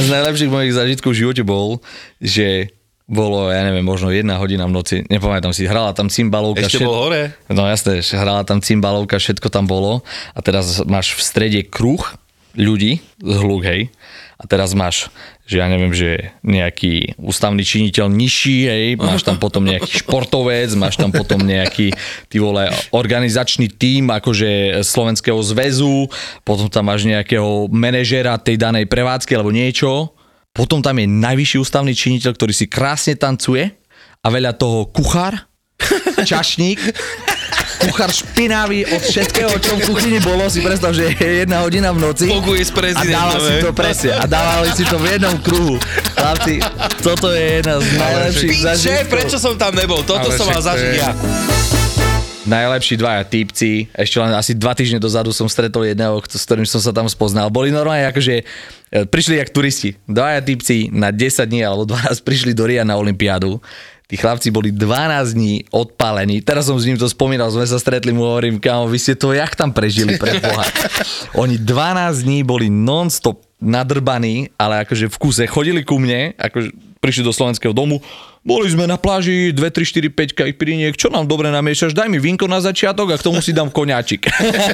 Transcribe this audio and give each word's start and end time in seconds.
Z 0.00 0.08
najlepších 0.10 0.50
mojich 0.52 0.72
zážitkov 0.74 1.12
v 1.14 1.20
živote 1.26 1.42
bol, 1.42 1.82
že 2.22 2.72
bolo, 3.08 3.48
ja 3.48 3.64
neviem, 3.64 3.82
možno 3.82 4.12
jedna 4.12 4.36
hodina 4.36 4.68
v 4.68 4.76
noci, 4.76 4.96
nepamätám 5.08 5.56
si, 5.56 5.64
hrala 5.64 5.96
tam 5.96 6.12
cymbalovka. 6.12 6.68
Ešte 6.68 6.84
bol 6.84 7.08
hore? 7.08 7.32
No 7.48 7.64
jasné, 7.64 8.04
hrala 8.04 8.44
tam 8.44 8.60
cymbalovka, 8.60 9.16
všetko 9.16 9.48
tam 9.48 9.64
bolo 9.64 10.04
a 10.36 10.38
teraz 10.44 10.84
máš 10.84 11.16
v 11.16 11.20
strede 11.24 11.60
kruh 11.64 12.04
ľudí 12.52 13.00
z 13.16 13.36
hluk, 13.40 13.64
hej. 13.64 13.88
A 14.38 14.44
teraz 14.46 14.76
máš, 14.76 15.10
že 15.48 15.64
ja 15.64 15.66
neviem, 15.72 15.96
že 15.96 16.36
nejaký 16.44 17.16
ústavný 17.16 17.64
činiteľ 17.64 18.12
nižší, 18.12 18.68
hej, 18.68 18.86
máš 19.00 19.24
tam 19.24 19.40
potom 19.40 19.64
nejaký 19.64 20.04
športovec, 20.04 20.76
máš 20.76 21.00
tam 21.00 21.08
potom 21.08 21.40
nejaký, 21.40 21.96
ty 22.28 22.36
vole, 22.36 22.68
organizačný 22.92 23.72
tím, 23.72 24.12
akože 24.12 24.84
Slovenského 24.84 25.40
zväzu, 25.40 26.12
potom 26.44 26.68
tam 26.68 26.92
máš 26.92 27.08
nejakého 27.08 27.72
manažera 27.72 28.36
tej 28.36 28.60
danej 28.60 28.92
prevádzky 28.92 29.32
alebo 29.32 29.48
niečo, 29.48 30.12
potom 30.52 30.84
tam 30.84 31.00
je 31.00 31.08
najvyšší 31.08 31.56
ústavný 31.64 31.96
činiteľ, 31.96 32.36
ktorý 32.36 32.52
si 32.52 32.68
krásne 32.68 33.16
tancuje 33.16 33.72
a 34.20 34.28
veľa 34.28 34.52
toho 34.52 34.92
kuchár, 34.92 35.48
čašník, 36.28 36.76
kuchár 37.78 38.10
špinavý 38.10 38.82
od 38.90 39.02
všetkého, 39.02 39.52
čo 39.62 39.78
v 39.78 39.80
kuchyni 39.86 40.18
bolo, 40.18 40.50
si 40.50 40.58
predstav, 40.60 40.90
že 40.90 41.14
je 41.14 41.46
jedna 41.46 41.62
hodina 41.62 41.94
v 41.94 42.02
noci. 42.02 42.26
Fokuje 42.26 42.66
s 42.66 42.72
A 42.74 43.02
dával 43.06 43.38
si 43.38 43.54
to 43.62 43.70
presne. 43.70 44.10
A 44.18 44.24
dávali 44.26 44.68
si 44.74 44.84
to 44.84 44.98
v 44.98 45.06
jednom 45.16 45.36
kruhu. 45.38 45.76
Chlapci, 46.18 46.58
toto 47.00 47.30
je 47.30 47.62
jedna 47.62 47.78
z 47.78 47.86
najlepších 47.94 48.58
zažitkov. 48.58 49.10
prečo 49.10 49.36
som 49.38 49.54
tam 49.54 49.72
nebol? 49.78 50.02
Toto 50.02 50.28
Ale 50.28 50.34
som 50.34 50.46
mal 50.50 50.62
zažiť 50.62 50.92
ja. 50.98 51.10
Najlepší 52.48 52.96
dvaja 52.96 53.28
typci, 53.28 53.92
ešte 53.92 54.16
len 54.24 54.32
asi 54.32 54.56
dva 54.56 54.72
týždne 54.72 54.96
dozadu 54.96 55.36
som 55.36 55.44
stretol 55.52 55.84
jedného, 55.84 56.16
s 56.24 56.48
ktorým 56.48 56.64
som 56.64 56.80
sa 56.80 56.96
tam 56.96 57.04
spoznal. 57.04 57.52
Boli 57.52 57.68
normálne 57.68 58.08
akože, 58.08 58.40
e, 58.40 58.44
prišli 59.04 59.36
jak 59.36 59.52
turisti. 59.52 60.00
Dvaja 60.08 60.40
typci 60.40 60.88
na 60.88 61.12
10 61.12 61.44
dní 61.44 61.60
alebo 61.60 61.84
12 61.84 62.24
prišli 62.24 62.56
do 62.56 62.64
Ria 62.64 62.88
na 62.88 62.96
Olympiádu. 62.96 63.60
Tí 64.08 64.16
chlapci 64.16 64.48
boli 64.48 64.72
12 64.72 65.36
dní 65.36 65.68
odpálení. 65.68 66.40
Teraz 66.40 66.64
som 66.64 66.80
s 66.80 66.88
ním 66.88 66.96
to 66.96 67.04
spomínal, 67.12 67.52
sme 67.52 67.68
sa 67.68 67.76
stretli, 67.76 68.08
mu 68.08 68.24
hovorím, 68.24 68.56
kámo, 68.56 68.88
vy 68.88 68.96
ste 68.96 69.12
to 69.12 69.36
jak 69.36 69.52
tam 69.52 69.68
prežili 69.68 70.16
pre 70.16 70.40
Boha. 70.44 70.64
Oni 71.36 71.60
12 71.60 72.24
dní 72.24 72.40
boli 72.40 72.72
non-stop 72.72 73.44
nadrbaní, 73.60 74.48
ale 74.56 74.88
akože 74.88 75.12
v 75.12 75.16
kuse 75.20 75.44
chodili 75.44 75.84
ku 75.84 76.00
mne, 76.00 76.32
akože 76.40 76.72
prišli 76.98 77.22
do 77.22 77.32
slovenského 77.32 77.72
domu, 77.72 78.02
boli 78.46 78.70
sme 78.70 78.88
na 78.88 78.96
pláži, 78.96 79.52
2, 79.52 79.60
3, 79.60 80.08
4, 80.08 80.32
5 80.32 80.32
kajpiriniek, 80.32 80.94
čo 80.96 81.12
nám 81.12 81.28
dobre 81.28 81.52
namiešaš, 81.52 81.92
daj 81.92 82.08
mi 82.08 82.16
vínko 82.16 82.48
na 82.48 82.62
začiatok 82.62 83.12
a 83.12 83.20
k 83.20 83.26
tomu 83.26 83.44
si 83.44 83.52
dám 83.52 83.68
koňačik. 83.68 84.24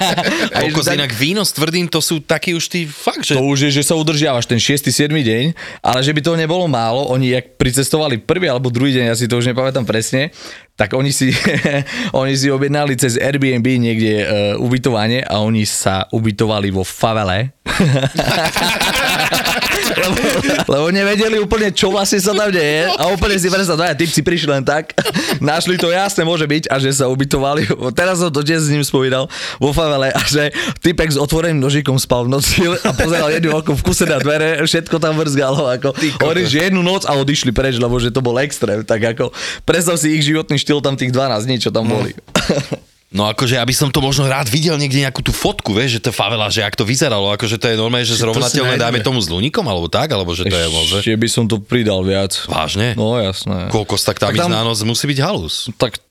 A 0.54 0.62
Koľko 0.62 0.86
tak- 0.86 0.94
inak 0.94 1.10
víno 1.16 1.42
s 1.42 1.50
tvrdým, 1.56 1.90
to 1.90 1.98
sú 1.98 2.22
takí 2.22 2.54
už 2.54 2.70
tí 2.70 2.86
fakt, 2.86 3.26
že... 3.26 3.34
to 3.34 3.42
už 3.42 3.66
je, 3.66 3.82
že 3.82 3.82
sa 3.82 3.98
udržiavaš 3.98 4.46
ten 4.46 4.62
6. 4.62 4.86
7. 4.94 5.10
deň, 5.10 5.44
ale 5.82 5.98
že 6.06 6.14
by 6.14 6.20
toho 6.22 6.38
nebolo 6.38 6.70
málo, 6.70 7.10
oni 7.10 7.34
jak 7.34 7.58
pricestovali 7.58 8.22
prvý 8.22 8.46
alebo 8.46 8.70
druhý 8.70 8.94
deň, 8.94 9.10
ja 9.10 9.16
si 9.18 9.26
to 9.26 9.42
už 9.42 9.50
nepamätám 9.50 9.82
presne, 9.82 10.30
tak 10.78 10.94
oni 10.94 11.10
si, 11.10 11.34
oni 12.20 12.34
si 12.38 12.54
objednali 12.54 12.94
cez 12.94 13.18
Airbnb 13.18 13.66
niekde 13.78 14.12
uh, 14.22 14.26
ubytovanie 14.62 15.26
a 15.26 15.42
oni 15.42 15.66
sa 15.66 16.06
ubytovali 16.14 16.70
vo 16.70 16.86
favele. 16.86 17.50
lebo, 19.92 20.16
lebo 20.72 20.86
nevedeli 20.88 21.36
úplne, 21.40 21.68
čo 21.74 21.92
vlastne 21.92 22.20
sa 22.20 22.32
tam 22.32 22.48
deje. 22.48 22.88
A 22.96 23.12
úplne 23.12 23.36
si 23.36 23.52
predstav, 23.52 23.76
dvaja 23.76 23.94
typci 23.96 24.20
prišli 24.24 24.50
len 24.50 24.64
tak, 24.64 24.96
našli 25.44 25.76
to 25.76 25.92
jasné, 25.92 26.24
môže 26.24 26.48
byť. 26.48 26.72
A 26.72 26.80
že 26.80 26.90
sa 26.94 27.10
ubytovali, 27.10 27.68
teraz 27.98 28.20
som 28.22 28.32
to 28.32 28.40
tiež 28.40 28.64
s 28.64 28.72
ním 28.72 28.84
spomínal, 28.86 29.28
vo 29.60 29.70
favele. 29.76 30.10
A 30.14 30.20
že 30.24 30.54
typek 30.80 31.12
s 31.12 31.18
otvoreným 31.20 31.60
nožikom 31.60 32.00
spal 32.00 32.26
v 32.26 32.38
noci 32.40 32.64
a 32.64 32.90
pozeral 32.96 33.28
jednu 33.28 33.52
oko 33.54 33.76
v 33.76 33.82
kuse 33.84 34.08
na 34.08 34.16
dvere, 34.20 34.62
všetko 34.64 34.96
tam 35.02 35.18
vrzgalo, 35.20 35.68
ako 35.80 35.92
hovorí, 36.22 36.48
že 36.48 36.70
jednu 36.70 36.80
noc 36.80 37.04
a 37.04 37.12
odišli 37.18 37.52
preč, 37.52 37.76
lebo 37.76 37.96
že 38.00 38.14
to 38.14 38.24
bol 38.24 38.36
extrém, 38.40 38.86
tak 38.86 39.02
ako 39.16 39.30
predstav 39.68 40.00
si 40.00 40.16
ich 40.16 40.24
životný 40.24 40.56
štýl 40.56 40.80
tam 40.80 40.96
tých 40.96 41.12
12 41.12 41.46
dní, 41.46 41.56
čo 41.60 41.70
tam 41.74 41.90
boli. 41.90 42.14
No 42.14 42.93
akože, 43.12 43.60
aby 43.60 43.70
som 43.70 43.92
to 43.92 44.02
možno 44.02 44.26
rád 44.26 44.50
videl 44.50 44.74
niekde 44.74 45.04
nejakú 45.04 45.22
tú 45.22 45.30
fotku, 45.30 45.70
vieš, 45.70 46.00
že 46.00 46.08
to 46.08 46.10
favela, 46.10 46.50
že 46.50 46.66
ak 46.66 46.74
to 46.74 46.82
vyzeralo, 46.82 47.30
akože 47.36 47.62
to 47.62 47.70
je 47.70 47.76
normálne, 47.78 48.02
že 48.02 48.18
zrovnateľné, 48.18 48.74
nájdeme. 48.74 48.84
dajme 48.90 49.00
tomu 49.06 49.22
s 49.22 49.30
Luníkom, 49.30 49.62
alebo 49.70 49.86
tak, 49.86 50.10
alebo 50.10 50.34
že 50.34 50.50
to 50.50 50.56
je 50.56 50.68
možno. 50.72 50.98
Ešte 50.98 51.14
by 51.14 51.28
som 51.30 51.44
to 51.46 51.62
pridal 51.62 52.02
viac. 52.02 52.34
Vážne? 52.50 52.98
No 52.98 53.14
jasné. 53.20 53.70
Koľko 53.70 53.94
tak 54.02 54.34
na 54.34 54.66
noc 54.66 54.82
musí 54.82 55.06
byť 55.06 55.18
halus. 55.22 55.70
Tak 55.78 56.02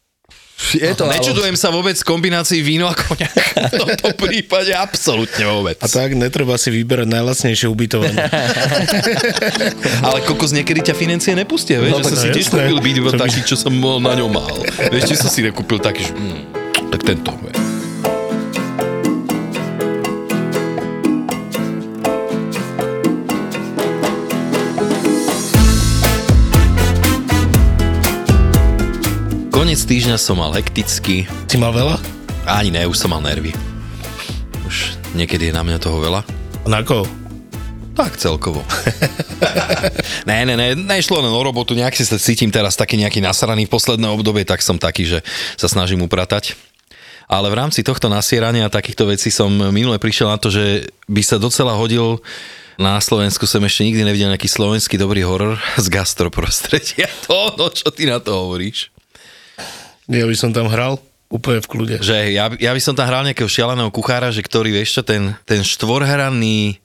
je 0.71 0.95
to 0.95 1.09
Nečudujem 1.09 1.57
sa 1.59 1.73
vôbec 1.73 1.97
kombinácii 2.05 2.63
víno 2.63 2.87
a 2.87 2.95
konia. 2.95 3.27
V 3.27 3.73
tomto 3.83 4.07
prípade 4.15 4.71
absolútne 4.71 5.43
vôbec. 5.49 5.75
A 5.83 5.89
tak 5.91 6.15
netreba 6.15 6.55
si 6.55 6.71
vyberať 6.71 7.09
najlacnejšie 7.09 7.67
ubytovanie. 7.67 8.15
Ale 10.07 10.23
kokos 10.23 10.55
niekedy 10.55 10.85
ťa 10.85 10.95
financie 10.95 11.35
nepustia, 11.35 11.83
vieš, 11.83 11.91
No, 11.91 11.99
že 11.99 12.15
som 12.15 12.17
si 12.21 12.27
no, 12.31 12.35
tiež 12.37 12.47
kúpil 12.47 12.79
byt 12.79 12.95
iba 12.95 13.09
To 13.11 13.17
by- 13.19 13.23
taký, 13.27 13.39
čo 13.43 13.55
som 13.59 13.73
bol 13.81 13.99
na 13.99 14.15
ňom 14.15 14.29
mal. 14.31 14.55
Vieš, 14.93 15.03
či 15.09 15.15
som 15.19 15.27
si 15.27 15.43
nekúpil 15.43 15.83
taký, 15.83 16.07
že 16.07 16.13
mm, 16.15 16.62
tak 16.93 17.09
tento. 17.09 17.33
Konec 29.49 29.79
týždňa 29.89 30.21
som 30.21 30.37
mal 30.37 30.53
hekticky, 30.53 31.25
Si 31.49 31.57
mal 31.57 31.73
veľa? 31.73 31.97
ani 32.45 32.69
ne, 32.69 32.85
už 32.85 33.01
som 33.01 33.09
mal 33.09 33.25
nervy. 33.25 33.49
Už 34.69 34.93
niekedy 35.17 35.49
je 35.49 35.57
na 35.57 35.65
mňa 35.65 35.81
toho 35.81 35.97
veľa. 35.97 36.21
Na 36.69 36.85
koho? 36.85 37.09
Tak 37.97 38.21
celkovo. 38.21 38.61
ne, 40.29 40.45
ne, 40.45 40.53
ne, 40.53 40.77
nešlo 40.77 41.25
len 41.25 41.33
o 41.33 41.41
robotu, 41.41 41.73
nejak 41.73 41.97
si 41.97 42.05
sa 42.05 42.21
cítim 42.21 42.53
teraz 42.53 42.77
taký 42.77 43.01
nejaký 43.01 43.17
nasraný 43.17 43.65
v 43.65 43.73
posledné 43.73 44.05
obdobie, 44.13 44.45
tak 44.45 44.61
som 44.61 44.77
taký, 44.77 45.09
že 45.09 45.19
sa 45.57 45.65
snažím 45.65 46.05
upratať. 46.05 46.72
Ale 47.27 47.47
v 47.49 47.57
rámci 47.57 47.81
tohto 47.81 48.11
nasierania 48.11 48.67
a 48.67 48.73
takýchto 48.73 49.09
vecí 49.09 49.31
som 49.31 49.49
minule 49.49 49.97
prišiel 49.97 50.29
na 50.29 50.37
to, 50.37 50.51
že 50.51 50.87
by 51.07 51.21
sa 51.23 51.39
docela 51.39 51.73
hodil 51.75 52.19
na 52.77 52.97
Slovensku 52.97 53.45
som 53.45 53.61
ešte 53.61 53.85
nikdy 53.85 54.01
nevidel 54.01 54.33
nejaký 54.33 54.49
slovenský 54.49 54.97
dobrý 54.97 55.21
horor 55.21 55.61
z 55.77 55.87
gastroprostredia. 55.93 57.05
To, 57.29 57.53
no 57.55 57.69
čo 57.69 57.93
ty 57.93 58.09
na 58.09 58.17
to 58.17 58.33
hovoríš? 58.33 58.89
Ja 60.09 60.25
by 60.27 60.35
som 60.35 60.51
tam 60.51 60.67
hral 60.67 60.99
úplne 61.31 61.63
v 61.63 61.69
kľude. 61.69 61.95
Že 62.03 62.35
ja, 62.35 62.51
ja 62.51 62.71
by 62.73 62.81
som 62.81 62.93
tam 62.97 63.07
hral 63.07 63.23
nejakého 63.25 63.47
šialeného 63.47 63.93
kuchára, 63.93 64.33
že 64.33 64.43
ktorý, 64.43 64.75
vieš 64.75 64.99
čo, 64.99 65.03
ten, 65.05 65.37
ten 65.47 65.63
štvorhranný, 65.63 66.77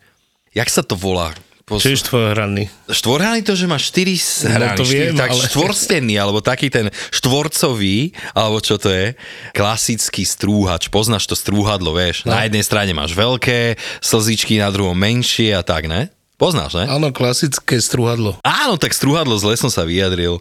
jak 0.55 0.69
sa 0.71 0.85
to 0.85 0.95
volá? 0.95 1.35
Čo 1.77 1.93
je 1.93 2.01
štvorhranný? 2.01 2.65
Štvorhranný 2.89 3.45
to, 3.45 3.53
že 3.53 3.69
má 3.69 3.77
4 3.77 4.17
hrany, 4.57 4.73
No 4.73 4.81
to 4.81 4.89
viem, 4.89 5.13
tak 5.13 5.37
ale- 5.37 5.45
štvorstenný, 5.53 6.17
alebo 6.17 6.41
taký 6.41 6.73
ten 6.73 6.89
štvorcový, 7.13 8.17
alebo 8.33 8.65
čo 8.65 8.81
to 8.81 8.89
je, 8.89 9.13
klasický 9.53 10.25
strúhač, 10.25 10.89
poznáš 10.89 11.29
to 11.29 11.37
strúhadlo, 11.37 11.93
vieš, 11.93 12.25
no. 12.25 12.33
na 12.33 12.49
jednej 12.49 12.65
strane 12.65 12.97
máš 12.97 13.13
veľké 13.13 13.77
slzičky, 14.01 14.57
na 14.57 14.73
druhom 14.73 14.97
menšie 14.97 15.53
a 15.53 15.61
tak, 15.61 15.85
ne? 15.85 16.09
Poznáš, 16.41 16.79
ne? 16.79 16.87
Áno, 16.89 17.13
klasické 17.13 17.83
struhadlo. 17.83 18.41
Áno, 18.47 18.81
tak 18.81 18.95
strúhadlo, 18.97 19.37
zle 19.37 19.59
som 19.59 19.69
sa 19.69 19.83
vyjadril. 19.83 20.39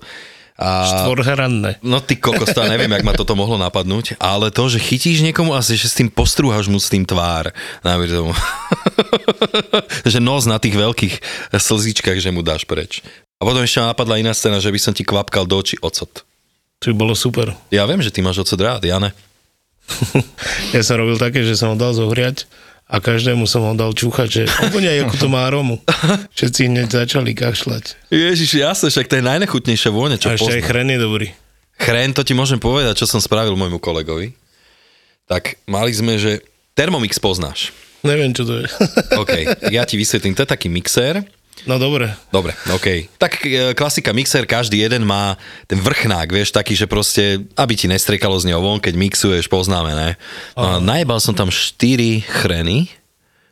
A... 0.57 0.89
Štvorhranné. 0.89 1.77
No 1.85 2.01
ty 2.01 2.18
kokos, 2.18 2.50
to 2.50 2.65
ja 2.65 2.69
neviem, 2.73 2.89
jak 2.89 3.06
ma 3.06 3.13
toto 3.13 3.38
mohlo 3.38 3.62
napadnúť, 3.62 4.18
ale 4.18 4.50
to, 4.50 4.65
že 4.65 4.81
chytíš 4.81 5.21
niekomu 5.21 5.53
asi, 5.53 5.77
že 5.77 5.85
s 5.85 5.97
tým 6.01 6.09
postrúhaš 6.09 6.65
mu 6.65 6.81
s 6.81 6.89
tým 6.89 7.06
tvár, 7.06 7.53
najmä 7.85 8.09
tomu. 8.09 8.33
že 10.11 10.19
nos 10.19 10.45
na 10.45 10.57
tých 10.57 10.75
veľkých 10.75 11.15
slzičkách, 11.53 12.17
že 12.19 12.33
mu 12.33 12.41
dáš 12.41 12.63
preč. 12.63 13.03
A 13.37 13.45
potom 13.45 13.61
ešte 13.61 13.79
ma 13.81 13.93
napadla 13.93 14.17
iná 14.17 14.33
scéna, 14.33 14.57
že 14.57 14.73
by 14.73 14.79
som 14.81 14.93
ti 14.97 15.05
kvapkal 15.05 15.45
do 15.45 15.61
očí 15.61 15.77
ocot. 15.81 16.25
To 16.81 16.93
by 16.93 16.95
bolo 16.97 17.13
super. 17.13 17.53
Ja 17.73 17.85
viem, 17.85 18.01
že 18.01 18.09
ty 18.13 18.21
máš 18.25 18.41
ocot 18.41 18.57
rád, 18.61 18.85
ja 18.85 18.97
ne. 18.97 19.13
Ja 20.75 20.81
som 20.83 20.99
robil 20.99 21.15
také, 21.15 21.45
že 21.47 21.55
som 21.55 21.73
ho 21.73 21.77
dal 21.79 21.95
zohriať 21.95 22.45
a 22.87 23.03
každému 23.03 23.47
som 23.51 23.63
ho 23.67 23.73
dal 23.75 23.91
čúchať, 23.91 24.27
že 24.27 24.41
opoňaj, 24.47 25.07
ako 25.07 25.15
to 25.19 25.27
má 25.27 25.43
aromu. 25.47 25.79
Všetci 26.35 26.71
hneď 26.71 26.87
začali 27.03 27.35
kašľať. 27.35 28.11
Ježiš, 28.11 28.59
jasne, 28.59 28.87
však 28.87 29.07
to 29.11 29.19
je 29.19 29.23
najnechutnejšia 29.27 29.91
vôňa, 29.91 30.17
čo 30.19 30.31
A 30.31 30.39
ešte 30.39 30.55
aj 30.55 30.61
poznám. 30.63 30.67
chren 30.71 30.89
je 30.91 30.99
dobrý. 30.99 31.27
Chren, 31.77 32.11
to 32.15 32.23
ti 32.23 32.33
môžem 32.33 32.57
povedať, 32.57 33.03
čo 33.03 33.05
som 33.05 33.19
spravil 33.21 33.53
môjmu 33.59 33.77
kolegovi. 33.77 34.33
Tak 35.27 35.59
mali 35.67 35.91
sme, 35.91 36.15
že 36.15 36.39
Thermomix 36.73 37.19
poznáš. 37.19 37.75
Neviem, 38.07 38.31
čo 38.31 38.48
to 38.48 38.63
je. 38.63 38.68
OK, 39.21 39.33
ja 39.69 39.83
ti 39.83 40.00
vysvetlím, 40.00 40.33
to 40.33 40.48
je 40.48 40.50
taký 40.50 40.71
mixér, 40.71 41.27
No 41.68 41.75
dobre. 41.81 42.13
Dobre, 42.31 42.56
OK. 42.71 43.12
Tak 43.19 43.44
e, 43.44 43.74
klasika 43.75 44.15
mixer, 44.15 44.48
každý 44.48 44.80
jeden 44.80 45.04
má 45.04 45.36
ten 45.68 45.75
vrchnák, 45.81 46.30
vieš, 46.31 46.56
taký, 46.56 46.77
že 46.77 46.88
proste, 46.88 47.44
aby 47.59 47.74
ti 47.75 47.92
nestrekalo 47.92 48.39
z 48.39 48.54
neho 48.54 48.62
von, 48.63 48.80
keď 48.80 48.94
mixuješ, 48.95 49.51
poznáme, 49.51 49.92
ne? 49.92 50.09
No, 50.56 50.80
najebal 50.80 51.19
som 51.19 51.36
tam 51.36 51.51
4 51.51 52.24
chreny, 52.24 52.88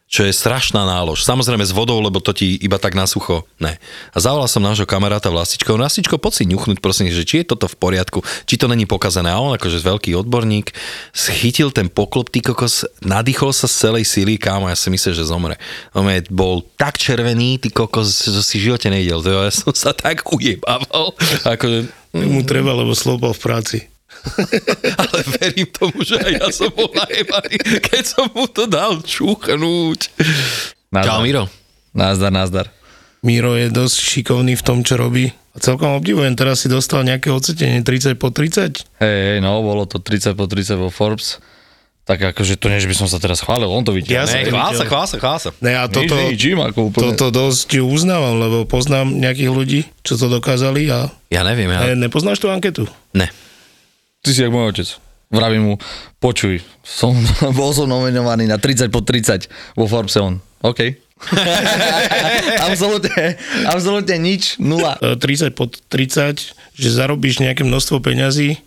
čo 0.06 0.22
je 0.22 0.32
strašná 0.32 0.86
nálož. 0.86 1.26
Samozrejme 1.26 1.66
s 1.66 1.74
vodou, 1.74 1.98
lebo 1.98 2.22
to 2.22 2.30
ti 2.30 2.54
iba 2.62 2.78
tak 2.78 2.94
na 2.94 3.10
sucho, 3.10 3.42
ne. 3.58 3.82
A 4.14 4.18
zavolal 4.22 4.46
som 4.46 4.62
nášho 4.62 4.86
kamaráta 4.86 5.34
Vlastičko, 5.34 5.76
Vlastičko, 5.76 6.22
poď 6.22 6.34
si 6.40 6.44
ňuchnúť, 6.46 6.78
prosím, 6.78 7.10
že 7.10 7.26
či 7.26 7.42
je 7.42 7.50
toto 7.50 7.66
v 7.66 7.76
poriadku, 7.76 8.22
či 8.46 8.56
to 8.62 8.70
není 8.70 8.86
pokazané. 8.86 9.34
A 9.34 9.42
on 9.42 9.58
akože 9.58 9.82
veľký 9.82 10.14
odborník, 10.14 10.78
schytil 11.10 11.74
ten 11.74 11.90
poklop, 11.90 12.30
ty 12.30 12.46
kokos, 12.46 12.86
nadýchol 13.02 13.50
sa 13.50 13.66
z 13.66 13.76
celej 13.90 14.06
síly, 14.06 14.38
kámo, 14.38 14.70
ja 14.70 14.78
si 14.78 14.94
myslím, 14.94 15.14
že 15.18 15.26
zomre. 15.26 15.58
On 15.98 16.06
bol 16.30 16.62
tak 16.78 17.02
červený, 17.02 17.58
ty 17.58 17.74
kokos, 17.74 18.30
že 18.30 18.42
si 18.46 18.62
v 18.62 18.72
živote 18.72 18.94
nejdel. 18.94 19.26
Ja 19.26 19.50
som 19.50 19.74
sa 19.74 19.90
tak 19.90 20.22
ujebával. 20.30 21.18
Akože, 21.50 21.90
mu 22.14 22.46
treba, 22.46 22.78
lebo 22.78 22.94
slopal 22.94 23.34
v 23.34 23.42
práci. 23.42 23.78
ale 25.02 25.20
verím 25.38 25.70
tomu, 25.70 26.02
že 26.02 26.18
aj 26.18 26.32
ja 26.42 26.48
som 26.50 26.70
bol 26.74 26.90
najebaný, 26.92 27.56
keď 27.82 28.04
som 28.04 28.26
mu 28.34 28.46
to 28.50 28.66
dal 28.66 29.00
čuchnúť. 29.02 30.10
Čau, 30.92 31.20
Miro. 31.22 31.46
Nazdar, 31.96 32.32
nazdar. 32.32 32.68
Miro 33.26 33.58
je 33.58 33.74
dosť 33.74 33.98
šikovný 33.98 34.54
v 34.54 34.64
tom, 34.64 34.86
čo 34.86 35.02
robí. 35.02 35.34
A 35.56 35.58
celkom 35.58 35.96
obdivujem, 35.96 36.36
teraz 36.36 36.62
si 36.62 36.68
dostal 36.68 37.02
nejaké 37.08 37.32
ocetenie 37.32 37.80
30 37.82 38.20
po 38.20 38.30
30. 38.30 38.86
Hej, 39.00 39.20
hej, 39.32 39.40
no, 39.40 39.64
bolo 39.64 39.88
to 39.88 40.04
30 40.04 40.36
po 40.36 40.46
30 40.46 40.76
vo 40.76 40.92
Forbes. 40.92 41.40
Tak 42.06 42.22
akože 42.22 42.62
to 42.62 42.70
nie, 42.70 42.78
že 42.78 42.86
by 42.86 42.94
som 42.94 43.10
sa 43.10 43.18
teraz 43.18 43.42
chválil, 43.42 43.66
on 43.66 43.82
to 43.82 43.90
videl. 43.90 44.14
Ja 44.14 44.30
Ne, 44.30 44.46
chvál 44.46 44.78
sa, 44.78 44.86
chvál 44.86 45.10
sa, 45.10 45.18
chvál 45.18 45.40
sa. 45.42 45.50
Ne, 45.58 45.74
a 45.74 45.90
toto, 45.90 46.14
Nič, 46.14 46.38
ničím, 46.38 46.62
ako 46.62 46.94
úplne. 46.94 47.02
toto 47.18 47.34
dosť 47.34 47.82
uznávam, 47.82 48.38
lebo 48.38 48.70
poznám 48.70 49.10
nejakých 49.10 49.50
ľudí, 49.50 49.80
čo 50.06 50.14
to 50.14 50.30
dokázali 50.30 50.86
a 50.94 51.10
Ja 51.34 51.42
neviem, 51.42 51.66
ja... 51.74 51.82
ja. 51.82 51.98
nepoznáš 51.98 52.38
tú 52.38 52.54
anketu? 52.54 52.86
Ne. 53.18 53.26
Ty 54.26 54.32
si 54.34 54.42
jak 54.42 54.50
môj 54.50 54.74
otec. 54.74 54.90
Vravím 55.30 55.64
mu, 55.70 55.74
počuj, 56.18 56.66
som, 56.82 57.14
bol 57.60 57.70
som 57.78 57.86
nominovaný 57.86 58.50
na 58.50 58.58
30 58.58 58.90
po 58.90 59.06
30 59.06 59.78
vo 59.78 59.86
Forbes 59.86 60.18
on. 60.18 60.42
OK. 60.66 60.98
absolútne, 62.68 63.40
absolútne 63.70 64.18
nič, 64.20 64.58
nula. 64.58 65.00
E, 65.00 65.16
30 65.16 65.54
po 65.54 65.70
30, 65.70 66.58
že 66.76 66.90
zarobíš 66.90 67.40
nejaké 67.40 67.64
množstvo 67.64 68.04
peňazí, 68.04 68.60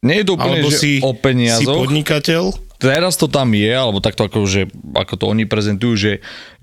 Nie 0.00 0.24
je 0.24 0.32
to 0.32 0.40
úplne, 0.40 0.64
alebo 0.64 0.68
že 0.72 0.78
si, 0.80 0.92
o 1.04 1.12
si 1.12 1.20
peniazoch. 1.20 1.76
podnikateľ, 1.76 2.42
Teraz 2.80 3.20
to 3.20 3.28
tam 3.28 3.52
je, 3.52 3.68
alebo 3.68 4.00
takto 4.00 4.24
ako, 4.24 4.48
že, 4.48 4.64
ako 4.96 5.14
to 5.20 5.24
oni 5.28 5.44
prezentujú, 5.44 6.00
že, 6.00 6.12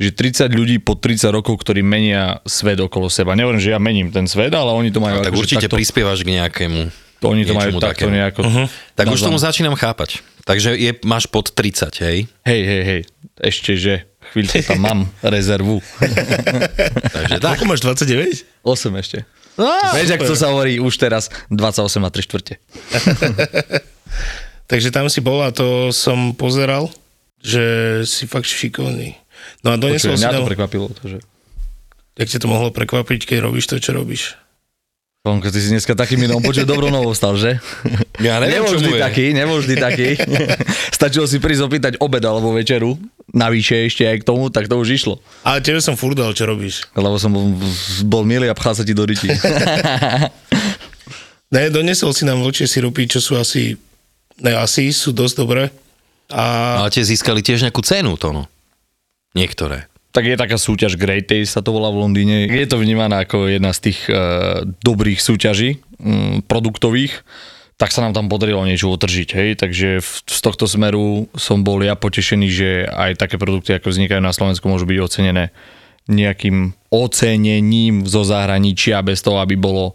že 0.01 0.09
30 0.09 0.50
ľudí 0.50 0.81
po 0.81 0.97
30 0.97 1.30
rokov, 1.30 1.62
ktorí 1.62 1.85
menia 1.85 2.41
svet 2.41 2.81
okolo 2.81 3.06
seba. 3.06 3.38
Nehovorím, 3.38 3.62
že 3.62 3.69
ja 3.69 3.77
mením 3.77 4.09
ten 4.09 4.25
svet, 4.25 4.50
ale 4.57 4.73
oni 4.73 4.89
to 4.89 4.97
majú 4.97 5.21
Tak 5.21 5.30
akože 5.30 5.38
určite 5.38 5.68
takto, 5.69 5.77
prispievaš 5.77 6.25
k 6.25 6.41
nejakému... 6.41 6.89
to, 7.19 7.33
oni 7.33 7.43
to 7.45 7.53
majú 7.57 7.81
takto 7.81 8.05
takému. 8.07 8.13
nejako. 8.13 8.39
Mhm. 8.45 8.63
Tak 8.93 9.05
už 9.09 9.19
tomu 9.21 9.37
začínam 9.41 9.73
chápať. 9.73 10.21
Takže 10.47 10.77
je, 10.79 10.91
máš 11.03 11.27
pod 11.27 11.51
30, 11.51 11.91
hej? 12.07 12.29
Hej, 12.47 12.61
hej, 12.63 12.81
hej, 12.87 13.01
ešte, 13.43 13.75
že 13.75 14.07
chvíľku 14.31 14.63
tam 14.63 14.79
mám 14.79 14.99
rezervu. 15.35 15.83
Takže 17.11 17.37
tak. 17.43 17.59
Ako 17.59 17.65
máš 17.67 17.83
29? 17.83 18.47
8 18.63 19.03
ešte. 19.03 19.27
Vieš, 19.57 20.09
ak 20.13 20.21
to 20.21 20.35
sa 20.37 20.53
hovorí 20.53 20.77
už 20.77 20.93
teraz 21.01 21.33
28 21.49 21.89
a 22.05 22.09
3 22.13 22.27
štvrte. 22.29 22.53
Takže 24.71 24.89
tam 24.93 25.09
si 25.09 25.23
bol 25.23 25.41
a 25.41 25.49
to 25.49 25.89
som 25.95 26.35
pozeral, 26.37 26.91
že 27.41 27.63
si 28.05 28.27
fakt 28.29 28.45
šikovný. 28.45 29.17
No 29.65 29.73
a 29.73 29.75
donesol 29.79 30.13
Počujem, 30.13 30.19
si 30.19 30.27
mňa 30.27 30.39
to 30.43 30.49
prekvapilo. 30.51 30.87
To, 30.91 31.03
že... 31.07 31.17
jak 32.19 32.29
ťa 32.29 32.39
to 32.43 32.47
mohlo 32.51 32.69
prekvapiť, 32.69 33.19
keď 33.25 33.37
robíš 33.47 33.65
to, 33.71 33.81
čo 33.81 33.95
robíš. 33.95 34.35
Tonko, 35.27 35.51
ty 35.51 35.59
si 35.59 35.68
dneska 35.75 35.91
takým 35.91 36.24
inom 36.24 36.39
počuť 36.39 36.63
dobro 36.63 36.88
novo 36.88 37.12
stal, 37.12 37.35
že? 37.35 37.59
Ja 38.24 38.39
neviem, 38.39 38.63
nebol 38.63 38.71
čo 38.71 38.79
vždy 38.79 38.88
mu 38.88 38.95
je. 38.95 39.03
taký, 39.03 39.25
nebol 39.35 39.57
vždy 39.59 39.75
taký. 39.75 40.09
Stačilo 40.97 41.27
si 41.27 41.44
prísť 41.44 41.68
opýtať 41.68 41.94
obed 42.00 42.24
alebo 42.24 42.56
večeru, 42.56 42.95
navyše 43.35 43.91
ešte 43.91 44.07
aj 44.07 44.24
k 44.24 44.27
tomu, 44.27 44.47
tak 44.47 44.71
to 44.71 44.79
už 44.79 44.95
išlo. 44.95 45.19
Ale 45.44 45.59
tebe 45.59 45.83
som 45.83 46.00
furt 46.00 46.15
dal, 46.15 46.31
čo 46.31 46.47
robíš. 46.47 46.88
Lebo 46.95 47.19
som 47.19 47.35
bol, 47.35 47.51
bol 48.07 48.24
milý 48.24 48.47
a 48.47 48.56
pchal 48.56 48.79
sa 48.79 48.88
ti 48.88 48.95
do 48.95 49.03
ryti. 49.03 49.27
Ne, 51.47 51.71
donesol 51.71 52.12
si 52.12 52.27
nám 52.27 52.44
vlčie 52.44 52.68
sirupy, 52.68 53.07
čo 53.07 53.23
sú 53.23 53.39
asi, 53.39 53.80
ne 54.44 54.51
asi, 54.59 54.91
sú 54.91 55.15
dosť 55.15 55.35
dobré. 55.39 55.71
A 56.27 56.75
Ale 56.83 56.91
tie 56.91 57.07
získali 57.07 57.39
tiež 57.39 57.63
nejakú 57.63 57.80
cenu, 57.88 58.19
to 58.19 58.35
no. 58.35 58.51
Niektoré. 59.31 59.88
Tak 60.17 60.25
je 60.25 60.33
taká 60.33 60.57
súťaž 60.57 60.97
Great 60.97 61.29
Taste, 61.29 61.53
sa 61.53 61.61
to 61.61 61.69
volá 61.69 61.93
v 61.93 62.01
Londýne. 62.01 62.49
Je 62.49 62.65
to 62.65 62.81
vnímané 62.81 63.21
ako 63.21 63.53
jedna 63.53 63.69
z 63.69 63.93
tých 63.93 64.09
uh, 64.09 64.65
dobrých 64.81 65.21
súťaží 65.21 65.77
um, 66.01 66.41
produktových 66.41 67.21
tak 67.77 67.93
sa 67.93 68.01
nám 68.01 68.17
tam 68.17 68.25
podarilo 68.25 68.65
niečo 68.65 68.89
otržiť, 68.89 69.29
hej, 69.37 69.49
takže 69.61 70.01
v, 70.01 70.09
z 70.25 70.39
tohto 70.41 70.65
smeru 70.65 71.29
som 71.37 71.61
bol 71.61 71.77
ja 71.85 71.93
potešený, 71.93 72.47
že 72.49 72.69
aj 72.89 73.21
také 73.21 73.37
produkty, 73.37 73.77
ako 73.77 73.93
vznikajú 73.93 74.17
na 74.17 74.33
Slovensku, 74.33 74.65
môžu 74.65 74.89
byť 74.89 74.97
ocenené 74.97 75.53
nejakým 76.09 76.73
ocenením 76.89 78.09
zo 78.09 78.25
zahraničia, 78.25 79.05
bez 79.05 79.21
toho, 79.21 79.37
aby 79.37 79.53
bolo 79.53 79.93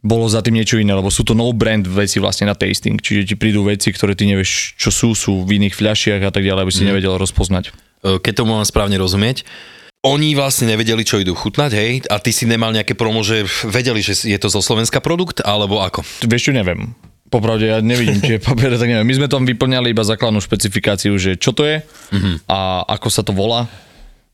bolo 0.00 0.24
za 0.32 0.40
tým 0.40 0.56
niečo 0.56 0.80
iné, 0.80 0.96
lebo 0.96 1.12
sú 1.12 1.28
to 1.28 1.36
no 1.36 1.52
brand 1.52 1.84
veci 1.84 2.16
vlastne 2.24 2.48
na 2.48 2.56
tasting, 2.56 2.96
čiže 2.96 3.28
ti 3.28 3.34
prídu 3.36 3.68
veci, 3.68 3.92
ktoré 3.92 4.16
ty 4.16 4.24
nevieš, 4.24 4.80
čo 4.80 4.88
sú, 4.88 5.12
sú 5.12 5.44
v 5.44 5.60
iných 5.60 5.76
fľašiach 5.76 6.24
a 6.24 6.32
tak 6.32 6.40
ďalej, 6.40 6.62
aby 6.64 6.72
si 6.72 6.82
mm. 6.86 6.88
nevedel 6.88 7.20
rozpoznať. 7.20 7.89
E, 8.04 8.18
Keď 8.20 8.32
to 8.40 8.44
mám 8.48 8.64
správne 8.64 8.96
rozumieť, 8.96 9.44
oni 10.00 10.32
vlastne 10.32 10.72
nevedeli, 10.72 11.04
čo 11.04 11.20
idú 11.20 11.36
chutnať, 11.36 11.70
hej? 11.76 11.90
A 12.08 12.16
ty 12.16 12.32
si 12.32 12.48
nemal 12.48 12.72
nejaké 12.72 12.96
promo, 12.96 13.20
že 13.20 13.44
vedeli, 13.68 14.00
že 14.00 14.16
je 14.16 14.38
to 14.40 14.48
zo 14.48 14.64
Slovenska 14.64 15.04
produkt, 15.04 15.44
alebo 15.44 15.84
ako? 15.84 16.00
Vieš 16.24 16.48
čo, 16.48 16.52
neviem. 16.56 16.96
Popravde 17.28 17.68
ja 17.68 17.84
nevidím 17.84 18.18
tie 18.24 18.40
papiere, 18.48 18.80
tak 18.80 18.88
neviem. 18.88 19.04
My 19.04 19.14
sme 19.20 19.28
tam 19.28 19.44
vyplňali 19.44 19.92
iba 19.92 20.00
základnú 20.00 20.40
špecifikáciu, 20.40 21.12
že 21.20 21.36
čo 21.36 21.52
to 21.52 21.68
je 21.68 21.84
mm-hmm. 21.84 22.48
a 22.48 22.88
ako 22.96 23.08
sa 23.12 23.20
to 23.20 23.36
volá 23.36 23.68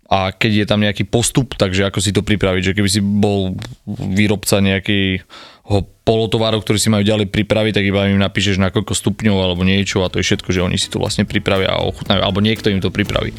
a 0.07 0.31
keď 0.31 0.53
je 0.63 0.67
tam 0.71 0.81
nejaký 0.87 1.05
postup, 1.11 1.59
takže 1.59 1.91
ako 1.91 1.99
si 1.99 2.15
to 2.15 2.23
pripraviť, 2.23 2.63
že 2.71 2.75
keby 2.79 2.87
si 2.87 3.03
bol 3.03 3.59
výrobca 3.91 4.63
nejakého 4.63 5.27
polotovaru, 6.07 6.63
ktorý 6.63 6.79
si 6.79 6.87
majú 6.87 7.03
ďalej 7.03 7.27
pripraviť, 7.35 7.73
tak 7.75 7.85
iba 7.85 8.07
im 8.07 8.23
napíšeš 8.23 8.63
na 8.63 8.71
koľko 8.71 8.95
stupňov 8.95 9.37
alebo 9.43 9.67
niečo 9.67 10.07
a 10.07 10.11
to 10.11 10.23
je 10.23 10.25
všetko, 10.31 10.55
že 10.55 10.63
oni 10.63 10.79
si 10.79 10.87
to 10.87 11.03
vlastne 11.03 11.27
pripravia 11.27 11.75
a 11.75 11.83
ochutnajú, 11.83 12.23
alebo 12.23 12.39
niekto 12.39 12.71
im 12.71 12.79
to 12.79 12.95
pripraví. 12.95 13.35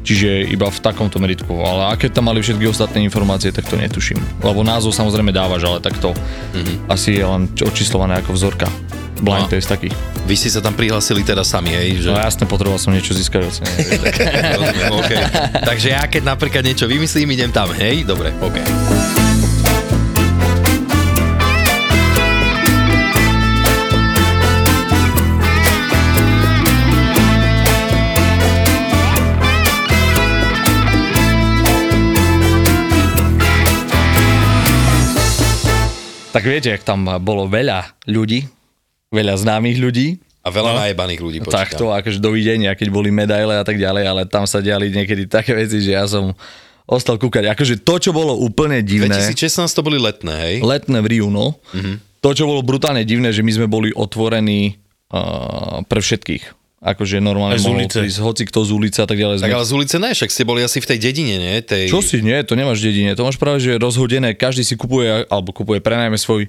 Čiže 0.00 0.48
iba 0.48 0.70
v 0.70 0.78
takomto 0.80 1.20
meritku. 1.20 1.52
Ale 1.60 1.92
aké 1.92 2.08
tam 2.08 2.32
mali 2.32 2.40
všetky 2.40 2.64
ostatné 2.70 3.04
informácie, 3.04 3.52
tak 3.52 3.68
to 3.68 3.76
netuším. 3.76 4.16
Lebo 4.40 4.64
názov 4.64 4.96
samozrejme 4.96 5.34
dávaš, 5.34 5.66
ale 5.68 5.78
tak 5.84 5.98
to 6.00 6.14
mm-hmm. 6.16 6.88
asi 6.88 7.20
je 7.20 7.24
len 7.26 7.50
očíslované 7.60 8.22
ako 8.24 8.32
vzorka. 8.32 8.70
Blind 9.16 9.48
No. 9.48 9.52
test 9.52 9.72
taký. 9.72 9.88
Vy 10.28 10.34
ste 10.36 10.52
sa 10.52 10.60
tam 10.60 10.76
prihlásili 10.76 11.24
teda 11.24 11.40
sami, 11.40 11.72
hej? 11.72 12.04
Že... 12.04 12.08
No 12.12 12.20
jasne, 12.20 12.44
potreboval 12.44 12.76
som 12.76 12.92
niečo 12.92 13.16
získať. 13.16 13.48
vieš, 13.48 13.64
tak. 14.04 14.12
Okay. 15.04 15.20
Takže 15.64 15.88
ja 15.96 16.04
keď 16.04 16.36
napríklad 16.36 16.60
niečo 16.60 16.84
vymyslím, 16.84 17.32
idem 17.32 17.48
tam, 17.48 17.72
hej? 17.72 18.04
Dobre, 18.04 18.28
OK. 18.44 19.25
Tak 36.36 36.44
viete, 36.44 36.68
jak 36.68 36.84
tam 36.84 37.08
bolo 37.18 37.48
veľa 37.48 37.96
ľudí, 38.04 38.44
veľa 39.08 39.40
známych 39.40 39.80
ľudí, 39.80 40.20
A 40.44 40.52
veľa 40.52 40.70
no. 40.70 40.78
najebaných 40.78 41.20
ľudí 41.20 41.38
počítam. 41.40 41.56
tak 41.56 41.74
to 41.74 41.90
akože 41.90 42.20
dovidenia, 42.20 42.76
keď 42.76 42.88
boli 42.88 43.08
medaile 43.08 43.56
a 43.56 43.64
tak 43.64 43.76
ďalej, 43.76 44.04
ale 44.04 44.22
tam 44.24 44.44
sa 44.44 44.60
diali 44.60 44.92
niekedy 44.92 45.24
také 45.26 45.56
veci, 45.56 45.80
že 45.80 45.96
ja 45.96 46.04
som 46.04 46.36
ostal 46.84 47.16
kúkať. 47.16 47.50
Akože 47.50 47.80
to, 47.80 47.98
čo 47.98 48.10
bolo 48.12 48.36
úplne 48.36 48.78
divné, 48.78 49.10
2016 49.10 49.66
to 49.66 49.82
boli 49.82 49.96
letné, 49.96 50.34
hej? 50.36 50.56
letné 50.62 51.00
v 51.00 51.06
Riu, 51.08 51.28
no, 51.28 51.56
Mhm. 51.72 51.74
mm-hmm. 51.74 51.96
to, 52.20 52.28
čo 52.30 52.44
bolo 52.44 52.60
brutálne 52.60 53.02
divné, 53.02 53.32
že 53.32 53.40
my 53.40 53.52
sme 53.52 53.66
boli 53.66 53.90
otvorení 53.90 54.76
uh, 55.10 55.82
pre 55.82 55.98
všetkých. 55.98 56.65
Akože 56.86 57.18
normálne 57.18 57.58
z 57.58 57.66
ulice. 57.66 57.98
prísť 57.98 58.22
hoci 58.22 58.42
kto 58.46 58.62
z 58.62 58.70
ulice 58.70 58.98
a 59.02 59.08
tak 59.10 59.18
ďalej. 59.18 59.42
Tak 59.42 59.50
Sme... 59.50 59.58
ale 59.58 59.66
z 59.66 59.72
ulice 59.74 59.96
ne, 59.98 60.14
však 60.14 60.30
ste 60.30 60.46
boli 60.46 60.62
asi 60.62 60.78
v 60.78 60.86
tej 60.86 60.98
dedine, 61.02 61.34
nie? 61.34 61.58
Tej... 61.58 61.90
Čo 61.90 61.98
si, 61.98 62.22
nie, 62.22 62.38
to 62.46 62.54
nemáš 62.54 62.78
v 62.78 62.94
dedine, 62.94 63.18
to 63.18 63.26
máš 63.26 63.42
práve, 63.42 63.58
že 63.58 63.74
rozhodené, 63.74 64.38
každý 64.38 64.62
si 64.62 64.78
kupuje, 64.78 65.26
alebo 65.26 65.50
kupuje 65.50 65.82
prenajme 65.82 66.14
svoj, 66.14 66.46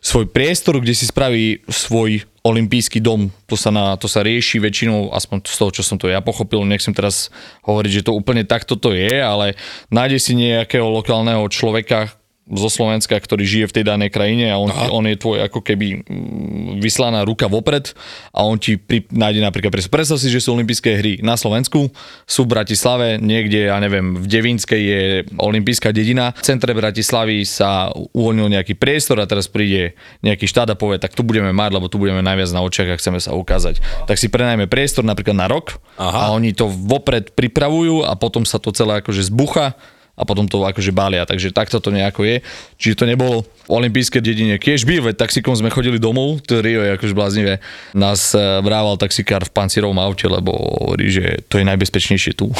svoj 0.00 0.24
priestor, 0.32 0.80
kde 0.80 0.96
si 0.96 1.04
spraví 1.04 1.60
svoj 1.68 2.24
olimpijský 2.44 3.00
dom. 3.00 3.28
To 3.48 3.56
sa, 3.60 3.68
na, 3.68 3.96
to 4.00 4.08
sa 4.08 4.24
rieši 4.24 4.60
väčšinou, 4.60 5.12
aspoň 5.12 5.48
z 5.48 5.56
toho, 5.60 5.70
čo 5.72 5.82
som 5.84 6.00
to 6.00 6.08
ja 6.08 6.24
pochopil, 6.24 6.64
nechcem 6.64 6.92
teraz 6.96 7.28
hovoriť, 7.68 7.90
že 8.00 8.04
to 8.08 8.16
úplne 8.16 8.44
takto 8.44 8.80
to 8.80 8.96
je, 8.96 9.20
ale 9.20 9.56
nájde 9.92 10.16
si 10.16 10.32
nejakého 10.32 10.84
lokálneho 10.88 11.44
človeka, 11.52 12.12
zo 12.44 12.68
Slovenska, 12.68 13.16
ktorý 13.16 13.40
žije 13.48 13.66
v 13.72 13.76
tej 13.80 13.84
danej 13.88 14.12
krajine 14.12 14.52
a 14.52 14.60
on, 14.60 14.68
ti, 14.68 14.84
on 14.92 15.04
je 15.08 15.16
tvoj 15.16 15.48
ako 15.48 15.64
keby 15.64 16.04
mm, 16.04 16.76
vyslaná 16.76 17.24
ruka 17.24 17.48
vopred 17.48 17.96
a 18.36 18.44
on 18.44 18.60
ti 18.60 18.76
pri, 18.76 19.08
nájde 19.08 19.40
napríklad 19.40 19.72
priestor. 19.72 19.96
Predstav 19.96 20.20
si, 20.20 20.28
že 20.28 20.44
sú 20.44 20.52
olympijské 20.52 20.92
hry 21.00 21.12
na 21.24 21.40
Slovensku, 21.40 21.88
sú 22.28 22.40
v 22.44 22.52
Bratislave, 22.52 23.16
niekde, 23.16 23.72
ja 23.72 23.80
neviem, 23.80 24.20
v 24.20 24.26
Devinskej 24.28 24.82
je 24.84 25.02
olympijská 25.40 25.88
dedina, 25.96 26.36
v 26.36 26.44
centre 26.44 26.76
Bratislavy 26.76 27.48
sa 27.48 27.88
uvoľnil 28.12 28.60
nejaký 28.60 28.76
priestor 28.76 29.24
a 29.24 29.28
teraz 29.28 29.48
príde 29.48 29.96
nejaký 30.20 30.44
štát 30.44 30.68
a 30.68 30.76
povie, 30.76 31.00
tak 31.00 31.16
tu 31.16 31.24
budeme 31.24 31.48
mať, 31.48 31.80
lebo 31.80 31.88
tu 31.88 31.96
budeme 31.96 32.20
najviac 32.20 32.52
na 32.52 32.60
očiach 32.60 32.92
a 32.92 33.00
chceme 33.00 33.24
sa 33.24 33.32
ukázať. 33.32 33.80
Tak 34.04 34.20
si 34.20 34.28
prenajme 34.28 34.68
priestor 34.68 35.00
napríklad 35.00 35.32
na 35.32 35.48
rok 35.48 35.80
Aha. 35.96 36.28
a 36.28 36.36
oni 36.36 36.52
to 36.52 36.68
vopred 36.68 37.32
pripravujú 37.32 38.04
a 38.04 38.12
potom 38.20 38.44
sa 38.44 38.60
to 38.60 38.68
celé 38.68 39.00
akože 39.00 39.32
zbucha 39.32 39.72
a 40.14 40.22
potom 40.22 40.46
to 40.46 40.62
akože 40.62 40.94
balia, 40.94 41.26
takže 41.26 41.50
takto 41.50 41.82
to 41.82 41.90
nejako 41.90 42.22
je. 42.22 42.36
Čiže 42.78 43.02
to 43.02 43.04
nebolo 43.10 43.42
v 43.66 43.82
olympijskej 43.82 44.22
dedine 44.22 44.54
Kiežby, 44.62 45.02
veď 45.02 45.26
taxikom 45.26 45.58
sme 45.58 45.74
chodili 45.74 45.98
domov, 45.98 46.38
to 46.46 46.62
Rio 46.62 46.86
je 46.86 46.94
akože 46.94 47.14
bláznivé. 47.16 47.58
Nás 47.98 48.30
eh, 48.36 48.62
vrával 48.62 48.94
taxikár 48.94 49.42
v 49.42 49.50
pancierovom 49.50 49.98
aute, 49.98 50.30
lebo 50.30 50.54
hovorí, 50.54 51.10
že 51.10 51.42
to 51.50 51.58
je 51.58 51.66
najbezpečnejšie 51.66 52.38
tu. 52.38 52.46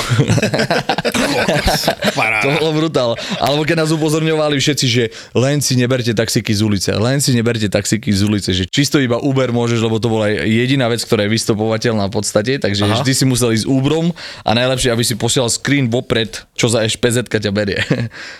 to 2.43 2.49
bolo 2.59 2.71
brutál. 2.75 3.15
Alebo 3.39 3.63
keď 3.63 3.87
nás 3.87 3.95
upozorňovali 3.95 4.59
všetci, 4.59 4.87
že 4.91 5.05
len 5.37 5.63
si 5.63 5.79
neberte 5.79 6.11
taxiky 6.11 6.51
z 6.51 6.67
ulice, 6.67 6.91
len 6.97 7.23
si 7.23 7.31
neberte 7.37 7.71
taxiky 7.71 8.11
z 8.11 8.27
ulice, 8.27 8.51
že 8.51 8.67
čisto 8.67 8.99
iba 8.99 9.23
Uber 9.23 9.55
môžeš, 9.55 9.79
lebo 9.79 10.03
to 10.03 10.11
bola 10.11 10.27
jediná 10.33 10.91
vec, 10.91 11.07
ktorá 11.07 11.29
je 11.29 11.37
vystopovateľná 11.37 12.11
v 12.11 12.15
podstate, 12.19 12.59
takže 12.59 12.83
Aha. 12.89 12.99
vždy 12.99 13.13
si 13.15 13.25
musel 13.29 13.55
ísť 13.55 13.71
Uberom 13.71 14.11
a 14.43 14.51
najlepšie, 14.57 14.91
aby 14.91 15.07
si 15.07 15.15
posielal 15.15 15.53
screen 15.53 15.87
vopred, 15.93 16.43
čo 16.59 16.67
za 16.67 16.83
SPZ 16.83 17.31
ťa 17.45 17.53
berie. 17.53 17.81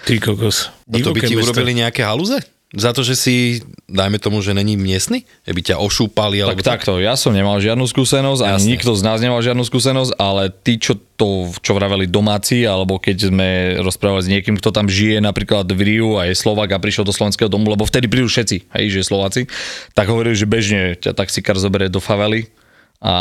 Ty 0.09 0.15
kokos. 0.19 0.73
No 0.89 0.97
to 1.05 1.13
by 1.13 1.21
ti 1.21 1.37
mesto. 1.37 1.53
urobili 1.53 1.77
nejaké 1.77 2.01
halúze? 2.01 2.41
Za 2.75 2.91
to, 2.91 3.07
že 3.07 3.15
si, 3.15 3.63
dajme 3.87 4.19
tomu, 4.19 4.43
že 4.43 4.51
není 4.51 4.75
miestny? 4.75 5.23
Že 5.47 5.53
by 5.55 5.61
ťa 5.63 5.77
ošúpali? 5.79 6.43
Tak 6.43 6.59
Alebo 6.59 6.67
takto, 6.67 6.93
ja 6.99 7.15
som 7.15 7.31
nemal 7.31 7.63
žiadnu 7.63 7.87
skúsenosť, 7.87 8.43
Jasne. 8.43 8.67
nikto 8.67 8.99
z 8.99 9.03
nás 9.07 9.23
nemal 9.23 9.39
žiadnu 9.47 9.63
skúsenosť, 9.63 10.19
ale 10.19 10.51
tí, 10.51 10.83
čo 10.83 10.99
to, 11.15 11.55
čo 11.63 11.71
vraveli 11.79 12.11
domáci, 12.11 12.67
alebo 12.67 12.99
keď 12.99 13.31
sme 13.31 13.79
rozprávali 13.79 14.27
s 14.27 14.33
niekým, 14.33 14.59
kto 14.59 14.75
tam 14.75 14.91
žije, 14.91 15.23
napríklad 15.23 15.71
v 15.71 15.81
Riu 15.87 16.19
a 16.19 16.27
je 16.27 16.35
Slovak 16.35 16.75
a 16.75 16.83
prišiel 16.83 17.07
do 17.07 17.15
slovenského 17.15 17.47
domu, 17.47 17.71
lebo 17.71 17.87
vtedy 17.87 18.11
prídu 18.11 18.27
všetci, 18.27 18.67
hej, 18.67 18.87
že 18.91 19.07
Slováci, 19.07 19.47
tak 19.95 20.11
hovorili, 20.11 20.35
že 20.35 20.51
bežne 20.51 20.99
ťa 20.99 21.15
taxikár 21.15 21.55
zoberie 21.55 21.87
do 21.87 22.03
favely 22.03 22.51
a 22.99 23.15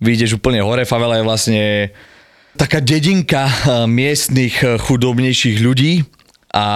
vyjdeš 0.00 0.40
úplne 0.40 0.64
hore. 0.64 0.88
Favela 0.88 1.20
je 1.20 1.26
vlastne 1.26 1.64
taká 2.58 2.82
dedinka 2.82 3.46
eh, 3.46 3.86
miestnych 3.86 4.60
eh, 4.66 4.74
chudobnejších 4.76 5.62
ľudí 5.62 6.02
a 6.48 6.66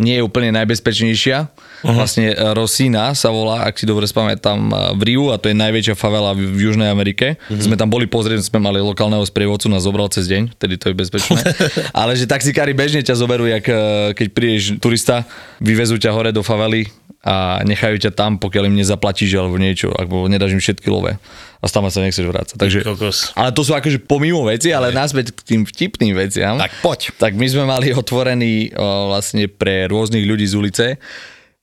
nie 0.00 0.16
je 0.18 0.24
úplne 0.24 0.56
najbezpečnejšia. 0.56 1.46
Uh-huh. 1.46 1.94
Vlastne 1.94 2.34
eh, 2.34 2.36
Rosina 2.58 3.14
sa 3.14 3.30
volá, 3.30 3.62
ak 3.70 3.78
si 3.78 3.86
dobre 3.86 4.10
spamätám, 4.10 4.58
v 4.98 5.02
Riu 5.06 5.30
a 5.30 5.38
to 5.38 5.46
je 5.46 5.56
najväčšia 5.56 5.94
favela 5.94 6.34
v, 6.34 6.50
v 6.50 6.58
Južnej 6.66 6.90
Amerike. 6.90 7.38
Uh-huh. 7.38 7.62
Sme 7.62 7.78
tam 7.78 7.86
boli 7.86 8.10
pozrieť, 8.10 8.42
sme 8.42 8.58
mali 8.58 8.82
lokálneho 8.82 9.22
sprievodcu, 9.22 9.70
nás 9.70 9.86
zobral 9.86 10.10
cez 10.10 10.26
deň, 10.26 10.58
tedy 10.58 10.74
to 10.74 10.90
je 10.90 10.94
bezpečné. 10.98 11.38
Ale 12.02 12.18
že 12.18 12.26
taxikári 12.26 12.74
bežne 12.74 13.06
ťa 13.06 13.14
zoberú, 13.14 13.46
jak, 13.46 13.64
keď 14.18 14.26
prídeš 14.34 14.82
turista, 14.82 15.22
vyvezú 15.62 16.02
ťa 16.02 16.10
hore 16.10 16.34
do 16.34 16.42
favely 16.42 16.90
a 17.22 17.62
nechajú 17.62 18.02
ťa 18.02 18.10
tam, 18.18 18.34
pokiaľ 18.42 18.66
im 18.66 18.76
nezaplatíš 18.82 19.38
alebo 19.38 19.54
niečo, 19.54 19.94
alebo 19.94 20.26
nedáš 20.26 20.58
im 20.58 20.62
všetky 20.62 20.90
love. 20.90 21.14
A 21.62 21.64
stále 21.70 21.86
sa 21.94 22.02
nechceš 22.02 22.26
vrácať. 22.26 22.58
Takže, 22.58 22.82
kokos. 22.82 23.30
ale 23.38 23.54
to 23.54 23.62
sú 23.62 23.78
akože 23.78 24.02
pomimo 24.02 24.42
veci, 24.50 24.74
ale 24.74 24.90
naspäť 24.90 25.30
k 25.30 25.40
tým 25.46 25.62
vtipným 25.62 26.18
veciam. 26.18 26.58
Tak 26.58 26.82
poď. 26.82 27.14
Tak 27.14 27.38
my 27.38 27.46
sme 27.46 27.62
mali 27.70 27.94
otvorený 27.94 28.74
o, 28.74 29.14
vlastne 29.14 29.46
pre 29.46 29.86
rôznych 29.86 30.26
ľudí 30.26 30.42
z 30.50 30.54
ulice. 30.58 30.86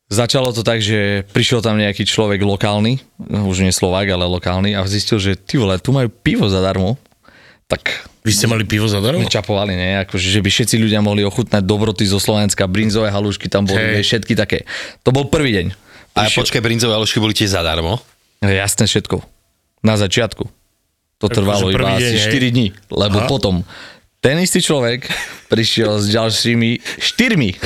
Začalo 0.08 0.56
to 0.56 0.64
tak, 0.64 0.80
že 0.80 1.28
prišiel 1.36 1.60
tam 1.60 1.76
nejaký 1.76 2.08
človek 2.08 2.40
lokálny, 2.42 2.98
už 3.30 3.62
nie 3.62 3.76
Slovák, 3.76 4.10
ale 4.10 4.26
lokálny 4.26 4.74
a 4.74 4.82
zistil, 4.88 5.20
že 5.20 5.38
ty 5.38 5.60
vole, 5.60 5.76
tu 5.78 5.92
majú 5.92 6.08
pivo 6.08 6.48
zadarmo. 6.48 6.96
Tak 7.70 8.10
Vy 8.26 8.34
ste 8.34 8.50
mali 8.50 8.66
pivo 8.66 8.90
zadarmo? 8.90 9.30
čapovali, 9.30 9.78
ne? 9.78 10.02
Akože, 10.02 10.28
že 10.28 10.42
by 10.42 10.50
všetci 10.50 10.76
ľudia 10.82 11.06
mohli 11.06 11.22
ochutnať 11.22 11.62
dobroty 11.62 12.02
zo 12.04 12.18
Slovenska, 12.18 12.66
brinzové 12.66 13.14
halušky 13.14 13.46
tam 13.46 13.70
boli, 13.70 13.80
hey. 13.80 14.02
všetky 14.02 14.34
také. 14.34 14.66
To 15.06 15.14
bol 15.14 15.30
prvý 15.30 15.54
deň. 15.54 15.68
A 16.18 16.26
Prišiel- 16.26 16.42
počkaj, 16.44 16.62
brinzové 16.66 16.98
aložky 16.98 17.22
boli 17.22 17.38
tiež 17.38 17.54
zadarmo? 17.54 18.02
No 18.42 18.50
Jasné 18.50 18.90
všetko. 18.90 19.22
Na 19.86 19.96
začiatku. 19.96 20.50
To 21.20 21.26
trvalo 21.30 21.70
iba 21.70 21.94
deň, 21.94 22.00
asi 22.00 22.16
hej? 22.18 22.32
4 22.32 22.56
dní, 22.56 22.68
lebo 22.90 23.24
Aha. 23.24 23.30
potom 23.30 23.62
ten 24.20 24.36
istý 24.40 24.60
človek 24.60 25.08
prišiel 25.54 26.00
s 26.02 26.12
ďalšími 26.12 26.70
štyrmi. 27.00 27.50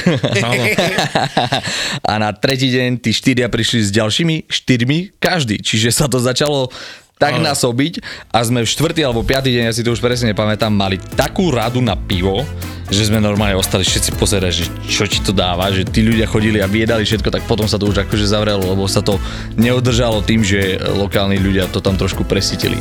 A 2.10 2.12
na 2.22 2.29
tretí 2.33 2.69
deň 2.69 3.01
tí 3.01 3.10
štyria 3.13 3.50
prišli 3.50 3.88
s 3.88 3.89
ďalšími 3.89 4.50
štyrmi 4.50 5.17
každý. 5.17 5.57
Čiže 5.62 5.89
sa 5.89 6.05
to 6.05 6.22
začalo 6.22 6.69
tak 7.17 7.39
Áno. 7.39 7.46
nasobiť 7.48 8.01
a 8.34 8.41
sme 8.43 8.65
v 8.65 8.70
štvrtý 8.70 9.05
alebo 9.05 9.24
piatý 9.24 9.53
deň, 9.53 9.70
ja 9.70 9.74
si 9.74 9.86
to 9.86 9.93
už 9.93 10.01
presne 10.03 10.34
nepamätám, 10.34 10.74
mali 10.74 10.98
takú 11.13 11.53
radu 11.53 11.79
na 11.79 11.96
pivo, 11.96 12.43
že 12.89 13.08
sme 13.08 13.17
normálne 13.17 13.55
ostali 13.55 13.86
všetci 13.86 14.17
pozerať, 14.20 14.51
že 14.53 14.65
čo 14.86 15.05
ti 15.08 15.24
to 15.24 15.32
dáva, 15.32 15.72
že 15.72 15.88
tí 15.88 16.03
ľudia 16.03 16.27
chodili 16.27 16.60
a 16.60 16.67
vyjedali 16.67 17.05
všetko, 17.05 17.29
tak 17.32 17.43
potom 17.48 17.65
sa 17.70 17.79
to 17.79 17.88
už 17.88 18.05
akože 18.05 18.27
zavrelo, 18.27 18.65
lebo 18.75 18.86
sa 18.89 19.00
to 19.00 19.17
neodržalo 19.55 20.20
tým, 20.22 20.43
že 20.43 20.77
lokálni 20.93 21.39
ľudia 21.39 21.70
to 21.72 21.79
tam 21.79 21.96
trošku 21.96 22.27
presítili. 22.27 22.75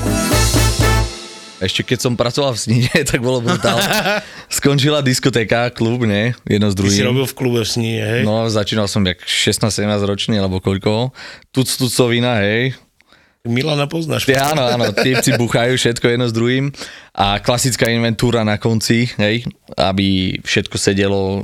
Ešte 1.62 1.86
keď 1.86 1.98
som 2.02 2.18
pracoval 2.18 2.58
v 2.58 2.58
Snine, 2.58 2.90
tak 3.10 3.22
bolo 3.22 3.38
brutál. 3.38 3.78
Skončila 4.50 4.98
diskotéka, 4.98 5.70
klub, 5.70 6.02
ne? 6.02 6.34
Jedno 6.42 6.66
s 6.66 6.74
Ty 6.74 6.78
druhým. 6.82 6.98
si 6.98 7.06
robil 7.06 7.26
v 7.30 7.34
klube 7.38 7.62
v 7.62 7.68
sní, 7.70 8.02
hej? 8.02 8.20
No, 8.26 8.50
začínal 8.50 8.90
som 8.90 9.06
jak 9.06 9.22
16-17 9.22 9.86
ročný, 10.02 10.34
alebo 10.42 10.58
koľko. 10.58 11.14
Tuc, 11.54 11.70
tucovina, 11.70 12.42
hej. 12.42 12.74
Milana 13.42 13.90
poznáš. 13.90 14.22
Tie, 14.22 14.38
áno, 14.38 14.62
áno, 14.62 14.94
typci 14.94 15.34
buchajú 15.34 15.74
všetko 15.74 16.14
jedno 16.14 16.30
s 16.30 16.34
druhým 16.36 16.70
a 17.10 17.42
klasická 17.42 17.90
inventúra 17.90 18.46
na 18.46 18.54
konci, 18.54 19.10
hej, 19.18 19.42
aby 19.74 20.38
všetko 20.46 20.78
sedelo 20.78 21.42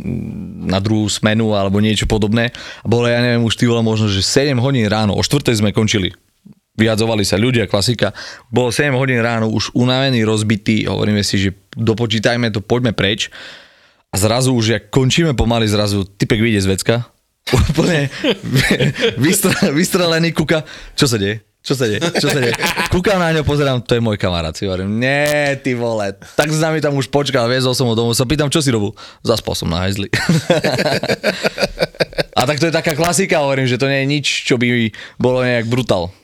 na 0.62 0.78
druhú 0.78 1.10
smenu 1.10 1.58
alebo 1.58 1.82
niečo 1.82 2.06
podobné. 2.06 2.54
Bolo, 2.86 3.10
ja 3.10 3.18
neviem, 3.18 3.42
už 3.42 3.58
ty 3.58 3.66
možno, 3.66 4.06
že 4.06 4.22
7 4.22 4.54
hodín 4.62 4.86
ráno, 4.86 5.18
o 5.18 5.22
4 5.26 5.58
sme 5.58 5.74
končili. 5.74 6.14
Vyjadzovali 6.78 7.26
sa 7.26 7.34
ľudia, 7.34 7.66
klasika. 7.66 8.14
Bolo 8.46 8.70
7 8.70 8.94
hodín 8.94 9.18
ráno, 9.18 9.50
už 9.50 9.74
unavený, 9.74 10.22
rozbitý, 10.22 10.86
hovoríme 10.86 11.26
si, 11.26 11.50
že 11.50 11.50
dopočítajme 11.74 12.54
to, 12.54 12.62
poďme 12.62 12.94
preč. 12.94 13.26
A 14.14 14.22
zrazu 14.22 14.54
už, 14.54 14.66
jak 14.70 14.84
končíme 14.94 15.34
pomaly, 15.34 15.66
zrazu 15.66 16.06
typek 16.06 16.38
vyjde 16.38 16.62
z 16.62 16.68
vecka, 16.78 16.94
úplne 17.58 18.06
vystre- 19.18 19.74
vystrelený, 19.74 20.30
kúka, 20.30 20.62
čo 20.94 21.10
sa 21.10 21.18
deje? 21.18 21.47
Čo 21.58 21.74
sa 21.74 21.90
deje? 21.90 22.00
Čo 22.22 22.30
sa 22.30 22.38
deje? 22.38 22.54
Kúkam 22.88 23.18
na 23.18 23.34
ňo, 23.34 23.42
pozerám, 23.42 23.82
to 23.82 23.98
je 23.98 24.02
môj 24.02 24.16
kamarát. 24.16 24.54
Si 24.54 24.64
hovorím, 24.64 25.02
nie, 25.02 25.58
ty 25.60 25.74
vole. 25.74 26.14
Tak 26.38 26.48
s 26.48 26.62
nami 26.62 26.78
tam 26.78 26.94
už 26.94 27.10
počkal, 27.10 27.50
viezol 27.50 27.74
som 27.74 27.90
ho 27.90 27.94
domov, 27.98 28.14
sa 28.14 28.24
pýtam, 28.24 28.48
čo 28.48 28.62
si 28.62 28.70
robil? 28.70 28.94
Zaspal 29.26 29.58
som 29.58 29.68
na 29.68 29.82
hajzli. 29.82 30.08
A 32.38 32.46
tak 32.46 32.62
to 32.62 32.70
je 32.70 32.74
taká 32.74 32.94
klasika, 32.94 33.42
hovorím, 33.42 33.66
že 33.66 33.76
to 33.76 33.90
nie 33.90 34.06
je 34.06 34.08
nič, 34.08 34.26
čo 34.46 34.54
by 34.54 34.94
bolo 35.18 35.42
nejak 35.42 35.66
brutál. 35.66 36.14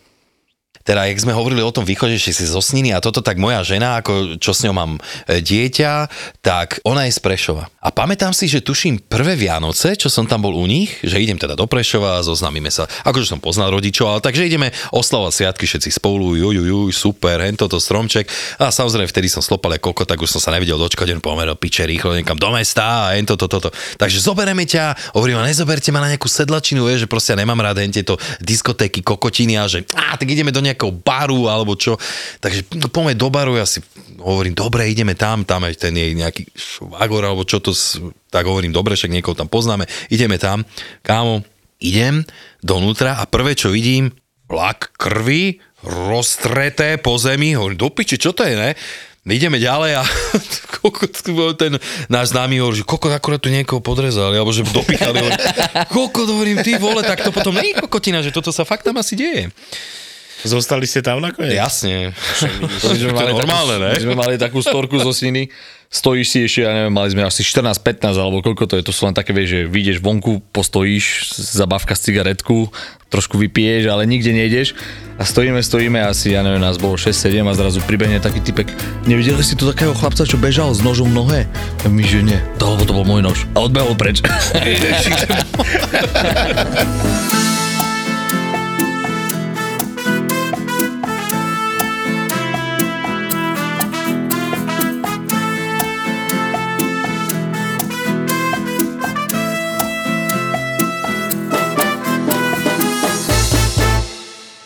Teda, 0.85 1.09
jak 1.09 1.17
sme 1.17 1.33
hovorili 1.33 1.65
o 1.65 1.73
tom 1.73 1.89
východe, 1.89 2.21
že 2.21 2.37
si 2.37 2.45
zo 2.45 2.61
Sniny 2.61 2.93
a 2.93 3.01
toto, 3.01 3.25
tak 3.25 3.41
moja 3.41 3.65
žena, 3.65 4.05
ako 4.05 4.37
čo 4.37 4.53
s 4.53 4.69
ňou 4.69 4.77
mám 4.77 4.93
e, 5.25 5.41
dieťa, 5.41 6.13
tak 6.45 6.85
ona 6.85 7.09
je 7.09 7.17
z 7.17 7.21
Prešova. 7.25 7.73
A 7.81 7.89
pamätám 7.89 8.37
si, 8.37 8.45
že 8.45 8.61
tuším 8.61 9.01
prvé 9.09 9.33
Vianoce, 9.33 9.97
čo 9.97 10.13
som 10.13 10.29
tam 10.29 10.45
bol 10.45 10.53
u 10.53 10.69
nich, 10.69 11.01
že 11.01 11.17
idem 11.17 11.41
teda 11.41 11.57
do 11.57 11.65
Prešova, 11.65 12.21
zoznamíme 12.21 12.69
sa, 12.69 12.85
akože 13.09 13.33
som 13.33 13.41
poznal 13.41 13.73
rodičov, 13.73 14.13
ale 14.13 14.21
takže 14.21 14.45
ideme 14.45 14.77
oslavovať 14.93 15.33
sviatky 15.33 15.65
všetci 15.65 15.91
spolu, 15.97 16.37
juj, 16.37 16.61
juj, 16.61 16.93
super, 16.93 17.41
hen 17.41 17.57
toto 17.57 17.81
stromček. 17.81 18.29
A 18.61 18.69
samozrejme, 18.69 19.09
vtedy 19.09 19.33
som 19.33 19.41
slopal 19.41 19.81
ako 19.81 19.97
koko, 19.97 20.05
tak 20.05 20.21
už 20.21 20.37
som 20.37 20.41
sa 20.45 20.53
nevedel 20.53 20.77
dočkať, 20.77 21.17
len 21.17 21.25
pomeril 21.25 21.57
piče 21.57 21.89
rýchlo 21.89 22.13
niekam 22.13 22.37
do 22.37 22.51
mesta 22.53 23.09
a 23.09 23.17
hen 23.17 23.25
toto, 23.25 23.49
toto. 23.49 23.73
Takže 23.97 24.21
zoberieme 24.21 24.69
ťa, 24.69 25.17
hovorím, 25.17 25.41
a 25.41 25.49
nezoberte 25.49 25.89
ma 25.89 26.05
na 26.05 26.13
nejakú 26.13 26.29
sedlačinu, 26.29 26.85
vieš, 26.85 27.07
že 27.07 27.09
proste 27.09 27.33
ja 27.33 27.41
nemám 27.41 27.63
rád 27.63 27.81
hen 27.81 27.95
tieto 27.95 28.21
diskotéky, 28.45 29.01
kokotiny 29.01 29.57
a 29.57 29.65
že 29.65 29.87
á, 29.97 30.19
tak 30.21 30.29
ideme 30.29 30.53
do 30.53 30.61
nejakého 30.61 30.74
baru 30.83 31.47
alebo 31.47 31.79
čo. 31.79 31.95
Takže 32.43 32.67
no, 32.81 32.91
poďme 32.91 33.15
do 33.15 33.29
baru, 33.31 33.55
ja 33.55 33.67
si 33.69 33.79
hovorím, 34.19 34.55
dobre, 34.57 34.91
ideme 34.91 35.15
tam, 35.15 35.47
tam 35.47 35.67
je 35.71 35.79
ten 35.79 35.95
jej 35.95 36.13
nejaký 36.15 36.51
švagor 36.55 37.23
alebo 37.23 37.47
čo 37.47 37.63
to, 37.63 37.71
tak 38.31 38.49
hovorím, 38.49 38.75
dobre, 38.75 38.99
však 38.99 39.15
niekoho 39.15 39.39
tam 39.39 39.47
poznáme, 39.47 39.87
ideme 40.11 40.41
tam, 40.41 40.67
kámo, 41.07 41.47
idem 41.79 42.27
donútra 42.65 43.21
a 43.21 43.29
prvé, 43.29 43.55
čo 43.55 43.71
vidím, 43.71 44.11
vlak 44.51 44.95
krvi, 44.97 45.61
roztreté 45.85 46.97
po 46.97 47.21
zemi, 47.21 47.55
hovorím, 47.55 47.81
do 47.81 47.89
piči, 47.93 48.17
čo 48.17 48.33
to 48.33 48.43
je, 48.45 48.57
ne? 48.57 48.73
Ideme 49.25 49.57
ďalej 49.57 49.93
a 49.97 50.03
ten 51.63 51.81
náš 52.13 52.37
známy 52.37 52.61
hovorí, 52.61 52.85
že 52.85 52.85
kokot 52.85 53.09
akurát 53.09 53.41
tu 53.41 53.49
niekoho 53.49 53.81
podrezali, 53.81 54.37
alebo 54.37 54.53
že 54.53 54.69
dopichali. 54.69 55.17
Kokot, 55.89 56.29
hovorím, 56.29 56.61
ty 56.61 56.77
vole, 56.77 57.01
tak 57.01 57.25
to 57.25 57.33
potom 57.33 57.57
nie 57.57 57.73
je 57.73 57.81
kokotina, 57.81 58.21
že 58.21 58.29
toto 58.29 58.53
sa 58.53 58.69
fakt 58.69 58.85
tam 58.85 59.01
asi 59.01 59.17
deje. 59.17 59.49
Zostali 60.45 60.85
ste 60.85 61.01
tam 61.01 61.25
nakoniec? 61.25 61.57
Jasne. 61.57 62.13
My 62.61 62.69
sme 62.81 62.93
to 62.93 63.09
je 63.09 63.17
mali 63.17 63.33
normálne, 63.33 63.81
takú, 63.81 63.85
ne? 63.85 63.91
My 63.97 64.05
sme 64.05 64.17
mali 64.17 64.35
takú 64.37 64.61
storku 64.61 65.01
zo 65.01 65.09
Sniny, 65.09 65.49
stojíš 65.89 66.27
si 66.29 66.39
ešte, 66.45 66.61
ja 66.69 66.77
neviem, 66.77 66.93
mali 66.93 67.09
sme 67.09 67.25
asi 67.25 67.41
14-15 67.41 68.19
alebo 68.19 68.45
koľko 68.45 68.69
to 68.69 68.75
je, 68.77 68.83
to 68.85 68.93
sú 68.93 69.09
len 69.09 69.17
také, 69.17 69.33
vieš, 69.33 69.57
že 69.57 69.61
vyjdeš 69.71 69.99
vonku, 70.05 70.45
postojíš, 70.53 71.33
zabavka 71.39 71.97
z 71.97 72.13
cigaretku, 72.13 72.69
trošku 73.09 73.41
vypiješ, 73.41 73.89
ale 73.89 74.05
nikde 74.05 74.37
nejdeš 74.37 74.77
a 75.17 75.25
stojíme, 75.25 75.63
stojíme 75.63 76.03
asi, 76.03 76.35
ja 76.35 76.43
neviem, 76.43 76.61
nás 76.61 76.77
bolo 76.77 76.99
6-7 76.99 77.47
a 77.47 77.55
zrazu 77.55 77.79
pribehne 77.87 78.19
taký 78.21 78.43
typek, 78.43 78.69
nevideli 79.07 79.41
si 79.41 79.55
tu 79.55 79.65
takého 79.71 79.95
chlapca, 79.95 80.27
čo 80.27 80.37
bežal 80.37 80.75
s 80.75 80.83
nožom 80.85 81.09
nohe? 81.15 81.47
A 81.81 81.89
my, 81.89 82.03
že 82.03 82.21
nie, 82.27 82.43
to, 82.59 82.75
lebo 82.75 82.83
to 82.85 82.93
bol 82.93 83.07
môj 83.07 83.23
nož 83.23 83.47
a 83.55 83.63
odbehol 83.63 83.95
preč. 83.95 84.21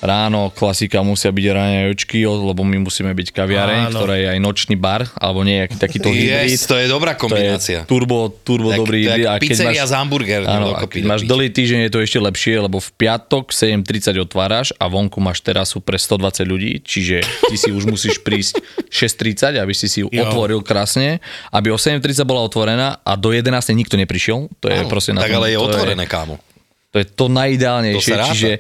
Ráno 0.09 0.49
klasika 0.51 0.99
musia 1.01 1.29
byť 1.29 1.47
raňajočky, 1.47 2.25
lebo 2.25 2.63
my 2.63 2.81
musíme 2.81 3.13
byť 3.13 3.29
kaviareň, 3.29 3.83
Áno. 3.87 3.93
ktorá 3.95 4.17
je 4.17 4.27
aj 4.27 4.39
nočný 4.39 4.75
bar, 4.75 5.05
alebo 5.15 5.43
nejaký 5.43 5.77
takýto 5.77 6.09
hybrid. 6.09 6.49
Yes, 6.49 6.65
to 6.65 6.75
je 6.75 6.87
dobrá 6.87 7.13
To 7.13 7.21
kombinácia. 7.23 7.85
je 7.85 7.87
turbo, 7.87 8.33
turbo 8.33 8.71
Tak- 8.71 8.81
dobrý 8.81 8.99
to 8.99 9.11
hybrid. 9.11 9.27
jak 9.29 9.41
pizzeria 9.43 9.85
s 9.85 9.93
hamburgermi 9.93 10.49
áno, 10.49 10.73
a 10.73 10.83
keď 10.83 11.03
máš 11.05 11.23
dlhý 11.23 11.51
týždeň, 11.51 11.81
je 11.83 11.93
to 11.93 12.01
ešte 12.01 12.19
lepšie, 12.19 12.55
lebo 12.59 12.79
v 12.79 12.89
piatok 12.97 13.53
7.30 13.53 13.85
otváraš 14.19 14.73
a 14.75 14.87
vonku 14.87 15.19
máš 15.19 15.39
terasu 15.39 15.79
pre 15.79 15.95
120 15.95 16.17
ľudí, 16.43 16.81
čiže 16.81 17.21
ty 17.45 17.55
si 17.55 17.69
už 17.69 17.85
musíš 17.85 18.17
prísť 18.19 18.65
6.30, 18.89 19.59
aby 19.59 19.73
si 19.73 19.87
si 19.87 20.01
ju 20.01 20.09
Jo. 20.09 20.25
otvoril 20.25 20.61
krásne, 20.61 21.21
aby 21.51 21.69
o 21.69 21.77
7.30 21.77 22.01
bola 22.25 22.41
otvorená 22.41 22.79
a 22.99 23.13
do 23.15 23.29
11. 23.29 23.45
nikto 23.75 23.95
neprišiel. 23.95 24.49
To 24.59 24.67
je 24.67 24.79
Áno, 24.79 24.89
proste 24.89 25.13
na 25.13 25.21
tak 25.21 25.31
tom, 25.31 25.39
ale 25.39 25.53
je 25.53 25.59
to 25.59 25.67
otvorené, 25.67 26.05
kámo. 26.05 26.41
to 26.89 26.97
je 26.97 27.07
to 27.07 27.27
najideálnejšie, 27.29 28.15
To 28.15 28.25
čiže 28.33 28.51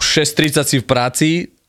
6.30 0.00 0.64
si 0.64 0.76
v 0.80 0.86
práci, 0.86 1.28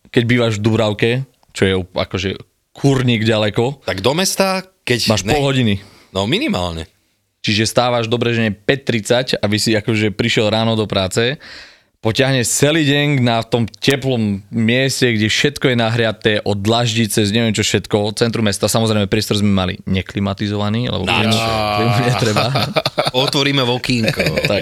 keď 0.10 0.24
bývaš 0.26 0.54
v 0.58 0.64
Dubravke, 0.66 1.12
čo 1.54 1.64
je 1.66 1.74
akože 1.82 2.30
kurník 2.74 3.28
ďaleko, 3.28 3.84
Tak 3.84 4.00
do 4.00 4.14
mesta, 4.16 4.64
keď... 4.88 5.12
máš 5.12 5.26
pol 5.28 5.44
hodiny. 5.44 5.82
No 6.16 6.26
minimálne. 6.26 6.88
Čiže 7.40 7.72
stávaš 7.72 8.12
dobre, 8.12 8.36
že 8.36 8.44
nie 8.48 8.54
5.30, 8.54 9.40
aby 9.40 9.56
si 9.60 9.72
akože 9.76 10.12
prišiel 10.12 10.52
ráno 10.52 10.76
do 10.76 10.84
práce, 10.88 11.40
poťahneš 12.00 12.48
celý 12.48 12.88
deň 12.88 13.08
na 13.20 13.44
tom 13.44 13.68
teplom 13.68 14.44
mieste, 14.52 15.08
kde 15.12 15.28
všetko 15.28 15.72
je 15.72 15.76
nahriaté 15.76 16.34
od 16.44 16.60
dlaždice, 16.60 17.28
z 17.28 17.32
neviem 17.32 17.52
čo 17.52 17.64
všetko, 17.64 18.16
centrum 18.16 18.48
mesta. 18.48 18.72
Samozrejme, 18.72 19.12
priestor 19.12 19.40
sme 19.40 19.52
mali 19.52 19.74
neklimatizovaný, 19.84 20.88
lebo 20.88 21.04
klimu 21.08 21.36
netreba. 22.08 22.46
Otvoríme 23.12 23.64
vokínko. 23.72 24.48
Tak. 24.48 24.62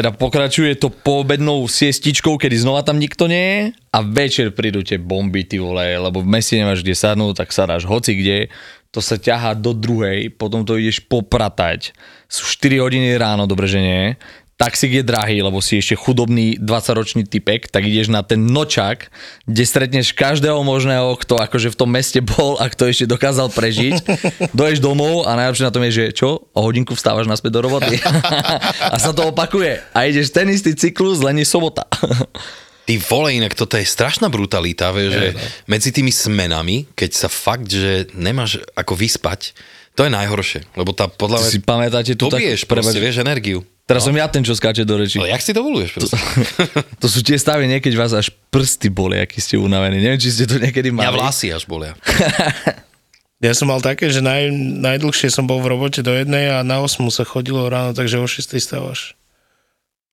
Teda 0.00 0.16
pokračuje 0.16 0.80
to 0.80 0.88
poobednou 0.88 1.68
siestičkou, 1.68 2.40
kedy 2.40 2.64
znova 2.64 2.80
tam 2.80 2.96
nikto 2.96 3.28
nie 3.28 3.44
je 3.52 3.60
a 3.92 4.00
večer 4.00 4.48
prídu 4.48 4.80
tie 4.80 4.96
bomby, 4.96 5.44
ty 5.44 5.60
vole, 5.60 5.92
lebo 5.92 6.24
v 6.24 6.30
meste 6.40 6.56
nemáš 6.56 6.80
kde 6.80 6.96
sadnúť, 6.96 7.44
tak 7.44 7.52
sadáš 7.52 7.84
hoci 7.84 8.16
kde, 8.16 8.48
to 8.88 9.04
sa 9.04 9.20
ťahá 9.20 9.52
do 9.52 9.76
druhej, 9.76 10.32
potom 10.32 10.64
to 10.64 10.80
ideš 10.80 11.04
popratať. 11.04 11.92
Sú 12.32 12.48
4 12.48 12.80
hodiny 12.80 13.12
ráno, 13.20 13.44
dobre, 13.44 13.68
že 13.68 13.84
nie. 13.84 14.16
Taxík 14.60 15.00
je 15.00 15.00
drahý, 15.00 15.40
lebo 15.40 15.64
si 15.64 15.80
ešte 15.80 15.96
chudobný 15.96 16.60
20-ročný 16.60 17.24
typek, 17.24 17.72
tak 17.72 17.88
ideš 17.88 18.12
na 18.12 18.20
ten 18.20 18.44
nočak, 18.44 19.08
kde 19.48 19.64
stretneš 19.64 20.12
každého 20.12 20.60
možného, 20.60 21.16
kto 21.16 21.40
akože 21.40 21.72
v 21.72 21.78
tom 21.80 21.88
meste 21.88 22.20
bol 22.20 22.60
a 22.60 22.68
kto 22.68 22.92
ešte 22.92 23.08
dokázal 23.08 23.48
prežiť. 23.48 24.04
Doješ 24.58 24.84
domov 24.84 25.24
a 25.24 25.32
najlepšie 25.40 25.64
na 25.64 25.72
tom 25.72 25.80
je, 25.88 25.92
že 25.96 26.04
čo? 26.12 26.44
O 26.52 26.60
hodinku 26.60 26.92
vstávaš 26.92 27.24
naspäť 27.24 27.56
do 27.56 27.72
roboty. 27.72 27.96
a 28.92 29.00
sa 29.00 29.16
to 29.16 29.32
opakuje. 29.32 29.80
A 29.96 30.04
ideš 30.04 30.28
ten 30.28 30.44
istý 30.52 30.76
cyklus, 30.76 31.24
len 31.24 31.40
je 31.40 31.48
sobota. 31.48 31.88
Ty 32.84 32.94
vole, 33.08 33.40
inak 33.40 33.56
toto 33.56 33.80
je 33.80 33.88
strašná 33.88 34.28
brutalita, 34.28 34.92
vieš, 34.92 35.10
že 35.16 35.28
medzi 35.72 35.88
tými 35.88 36.12
smenami, 36.12 36.84
keď 36.92 37.10
sa 37.16 37.28
fakt, 37.32 37.72
že 37.72 38.12
nemáš 38.12 38.60
ako 38.76 38.92
vyspať, 38.92 39.56
to 39.96 40.04
je 40.04 40.12
najhoršie, 40.12 40.68
lebo 40.76 40.92
tá 40.92 41.08
podľa 41.08 41.48
si 41.48 41.64
pamätáte 41.64 42.12
tu 42.12 42.28
tak... 42.28 42.44
proste, 42.68 42.98
vieš, 43.00 43.24
energiu. 43.24 43.64
Teraz 43.90 44.06
som 44.06 44.14
ja 44.14 44.30
ten, 44.30 44.46
čo 44.46 44.54
skáče 44.54 44.86
do 44.86 44.94
reči. 44.94 45.18
Ale 45.18 45.34
jak 45.34 45.42
si 45.42 45.50
dovoluješ 45.50 45.90
proste? 45.90 46.14
To 47.02 47.10
sú 47.10 47.26
tie 47.26 47.34
stavy, 47.34 47.66
niekedy 47.66 47.98
vás 47.98 48.14
až 48.14 48.30
prsty 48.54 48.86
boli, 48.86 49.18
aký 49.18 49.42
ste 49.42 49.58
unavení. 49.58 49.98
Neviem, 49.98 50.22
či 50.22 50.30
ste 50.30 50.46
to 50.46 50.62
niekedy 50.62 50.94
mali. 50.94 51.02
Ja 51.02 51.10
vlasy 51.10 51.50
až 51.50 51.66
bolia. 51.66 51.98
Ja 53.40 53.56
som 53.56 53.72
mal 53.72 53.80
také, 53.80 54.12
že 54.12 54.20
naj, 54.20 54.52
najdlhšie 54.84 55.32
som 55.32 55.48
bol 55.48 55.64
v 55.64 55.72
robote 55.72 56.04
do 56.04 56.12
jednej 56.12 56.52
a 56.52 56.60
na 56.60 56.84
8 56.84 57.00
sa 57.08 57.24
chodilo 57.24 57.64
ráno, 57.72 57.96
takže 57.96 58.20
o 58.20 58.28
6 58.28 58.52
stávaš. 58.60 59.16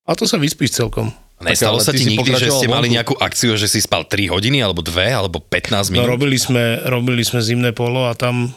A 0.07 0.15
to 0.15 0.23
sa 0.23 0.39
vyspíš 0.39 0.79
celkom. 0.79 1.11
Nestalo 1.43 1.83
sa 1.83 1.91
ti 1.91 2.07
si 2.07 2.15
nikdy, 2.15 2.39
že 2.39 2.47
ste 2.47 2.71
mali 2.71 2.87
nejakú 2.87 3.19
akciu, 3.19 3.59
že 3.59 3.67
si 3.67 3.83
spal 3.83 4.07
3 4.07 4.31
hodiny, 4.31 4.63
alebo 4.63 4.79
2, 4.79 5.11
alebo 5.11 5.43
15 5.43 5.91
No 5.91 5.99
minút? 5.99 6.07
robili 6.07 6.39
sme, 6.39 6.79
robili 6.87 7.19
sme 7.27 7.43
zimné 7.43 7.75
polo 7.75 8.07
a 8.07 8.15
tam 8.15 8.55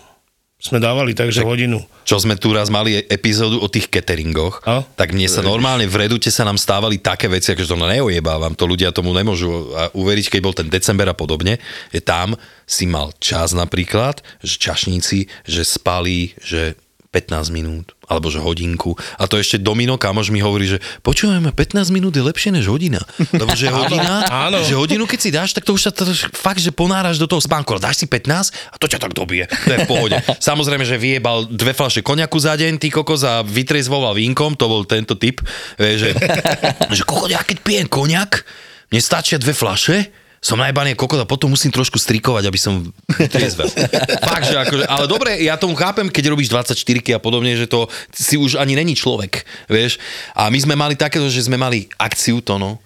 sme 0.60 0.76
dávali 0.76 1.16
takže 1.16 1.40
hodinu. 1.40 1.80
čo 2.04 2.20
sme 2.20 2.36
tu 2.36 2.52
raz 2.52 2.68
mali 2.68 3.00
epizódu 3.08 3.64
o 3.64 3.66
tých 3.72 3.88
cateringoch, 3.88 4.60
A? 4.68 4.84
tak 4.84 5.16
mne 5.16 5.24
sa 5.24 5.40
normálne 5.40 5.88
v 5.88 6.04
Redute 6.04 6.28
sa 6.28 6.44
nám 6.44 6.60
stávali 6.60 7.00
také 7.00 7.32
veci, 7.32 7.56
akože 7.56 7.64
to 7.64 7.80
neojebávam, 7.80 8.52
to 8.52 8.68
ľudia 8.68 8.92
tomu 8.92 9.16
nemôžu 9.16 9.72
a 9.72 9.88
uveriť, 9.96 10.36
keď 10.36 10.40
bol 10.44 10.52
ten 10.52 10.68
december 10.68 11.08
a 11.08 11.16
podobne, 11.16 11.56
je 11.88 12.04
tam 12.04 12.36
si 12.68 12.84
mal 12.84 13.10
čas 13.18 13.56
napríklad, 13.56 14.20
že 14.44 14.60
čašníci, 14.60 15.48
že 15.48 15.62
spali, 15.64 16.36
že 16.44 16.76
15 17.10 17.50
minút, 17.50 17.98
alebo 18.06 18.30
že 18.30 18.38
hodinku. 18.38 18.94
A 19.18 19.26
to 19.26 19.34
ešte 19.34 19.58
Domino, 19.58 19.98
kamož 19.98 20.30
mi 20.30 20.38
hovorí, 20.38 20.70
že 20.70 20.78
počúvajme, 21.02 21.50
15 21.50 21.90
minút 21.90 22.14
je 22.14 22.22
lepšie 22.22 22.54
než 22.54 22.70
hodina. 22.70 23.02
Lebo 23.34 23.50
že 23.58 23.66
hodina, 23.74 24.30
áno. 24.30 24.62
že 24.62 24.78
hodinu 24.78 25.10
keď 25.10 25.18
si 25.18 25.30
dáš, 25.34 25.50
tak 25.50 25.66
to 25.66 25.74
už 25.74 25.82
sa 25.82 25.90
to, 25.90 26.06
fakt, 26.30 26.62
že 26.62 26.70
ponáraš 26.70 27.18
do 27.18 27.26
toho 27.26 27.42
spánku. 27.42 27.74
Dáš 27.82 28.02
si 28.02 28.06
15 28.06 28.54
a 28.54 28.74
to 28.78 28.86
ťa 28.86 29.02
tak 29.02 29.18
dobije. 29.18 29.50
To 29.50 29.72
je 29.74 29.78
v 29.82 29.90
pohode. 29.90 30.16
Samozrejme, 30.38 30.86
že 30.86 31.02
vyjebal 31.02 31.50
dve 31.50 31.74
fľaše 31.74 32.06
koniaku 32.06 32.38
za 32.38 32.54
deň, 32.54 32.78
ty 32.78 32.94
kokos 32.94 33.26
a 33.26 33.42
vytrezvoval 33.42 34.14
vínkom, 34.14 34.54
to 34.54 34.70
bol 34.70 34.86
tento 34.86 35.18
typ. 35.18 35.42
Že, 35.82 36.14
že 36.94 37.02
kokos, 37.02 37.34
ja 37.34 37.42
keď 37.42 37.58
pijem 37.66 37.86
koniak, 37.90 38.46
mne 38.94 39.02
stačia 39.02 39.34
dve 39.42 39.50
fľaše, 39.50 40.19
som 40.40 40.56
najbanie 40.56 40.96
kokot 40.96 41.20
a 41.20 41.28
potom 41.28 41.52
musím 41.52 41.68
trošku 41.68 42.00
strikovať, 42.00 42.48
aby 42.48 42.56
som 42.56 42.88
triezvel. 43.28 43.68
Fakt, 44.32 44.48
že 44.48 44.56
akože, 44.56 44.88
ale 44.88 45.04
dobre, 45.04 45.36
ja 45.44 45.60
tomu 45.60 45.76
chápem, 45.76 46.08
keď 46.08 46.32
robíš 46.32 46.48
24 46.48 46.80
a 47.12 47.20
podobne, 47.20 47.52
že 47.52 47.68
to 47.68 47.92
si 48.08 48.40
už 48.40 48.56
ani 48.56 48.72
není 48.72 48.96
človek, 48.96 49.44
vieš. 49.68 50.00
A 50.32 50.48
my 50.48 50.56
sme 50.56 50.74
mali 50.80 50.96
takéto, 50.96 51.28
že 51.28 51.44
sme 51.44 51.60
mali 51.60 51.92
akciu 52.00 52.40
to, 52.40 52.56
no, 52.56 52.80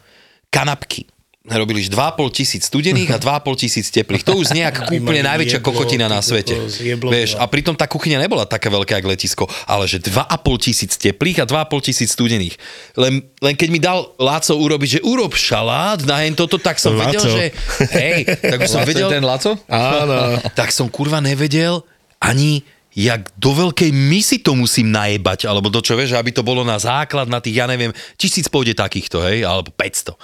kanapky. 0.51 1.07
Robili 1.45 1.85
2,5 1.85 2.33
tisíc 2.33 2.73
studených 2.73 3.13
a 3.13 3.21
2,5 3.21 3.61
tisíc 3.61 3.93
teplých. 3.93 4.25
To 4.25 4.41
už 4.41 4.57
znie 4.57 4.65
ako 4.65 4.89
My 4.89 4.97
úplne 5.05 5.29
najväčšia 5.29 5.61
jeblo, 5.61 5.77
kokotina 5.77 6.09
na 6.09 6.25
svete. 6.25 6.57
jeblo 6.81 7.13
Vieš, 7.13 7.37
a 7.37 7.45
pritom 7.45 7.77
tá 7.77 7.85
kuchyňa 7.85 8.17
nebola 8.17 8.49
taká 8.49 8.73
veľká, 8.73 8.97
ako 8.97 9.09
letisko, 9.13 9.45
ale 9.69 9.85
že 9.85 10.01
2,5 10.01 10.25
tisíc 10.65 10.97
teplých 10.97 11.45
a 11.45 11.47
2,5 11.47 11.85
tisíc 11.85 12.17
studených. 12.17 12.57
Len, 12.97 13.21
len 13.45 13.55
keď 13.61 13.69
mi 13.69 13.77
dal 13.77 14.17
Láco 14.17 14.57
urobiť, 14.57 14.89
že 14.89 15.01
urob 15.05 15.37
šalát 15.37 16.01
na 16.09 16.25
hen 16.25 16.33
toto, 16.33 16.57
tak 16.57 16.81
som 16.81 16.97
Láco. 16.97 17.13
vedel, 17.13 17.25
že 17.29 17.45
hej, 17.93 18.25
tak 18.25 18.65
už 18.65 18.71
som 18.73 18.81
Laco 18.81 18.89
vedel, 18.89 19.09
ten 19.13 19.25
Laco? 19.29 19.53
Áno. 19.69 20.41
tak 20.57 20.73
som 20.73 20.89
kurva 20.89 21.21
nevedel 21.21 21.85
ani 22.25 22.65
jak 22.97 23.29
do 23.37 23.53
veľkej 23.53 23.93
misy 23.93 24.41
to 24.41 24.57
musím 24.57 24.89
najebať, 24.97 25.45
alebo 25.45 25.69
do 25.69 25.85
čo 25.85 25.93
vieš, 25.93 26.17
aby 26.17 26.33
to 26.33 26.41
bolo 26.41 26.65
na 26.65 26.81
základ, 26.81 27.29
na 27.29 27.43
tých, 27.43 27.61
ja 27.61 27.69
neviem, 27.69 27.93
tisíc 28.17 28.49
pôjde 28.49 28.73
takýchto, 28.73 29.21
hej, 29.29 29.45
alebo 29.45 29.69
500. 29.77 30.17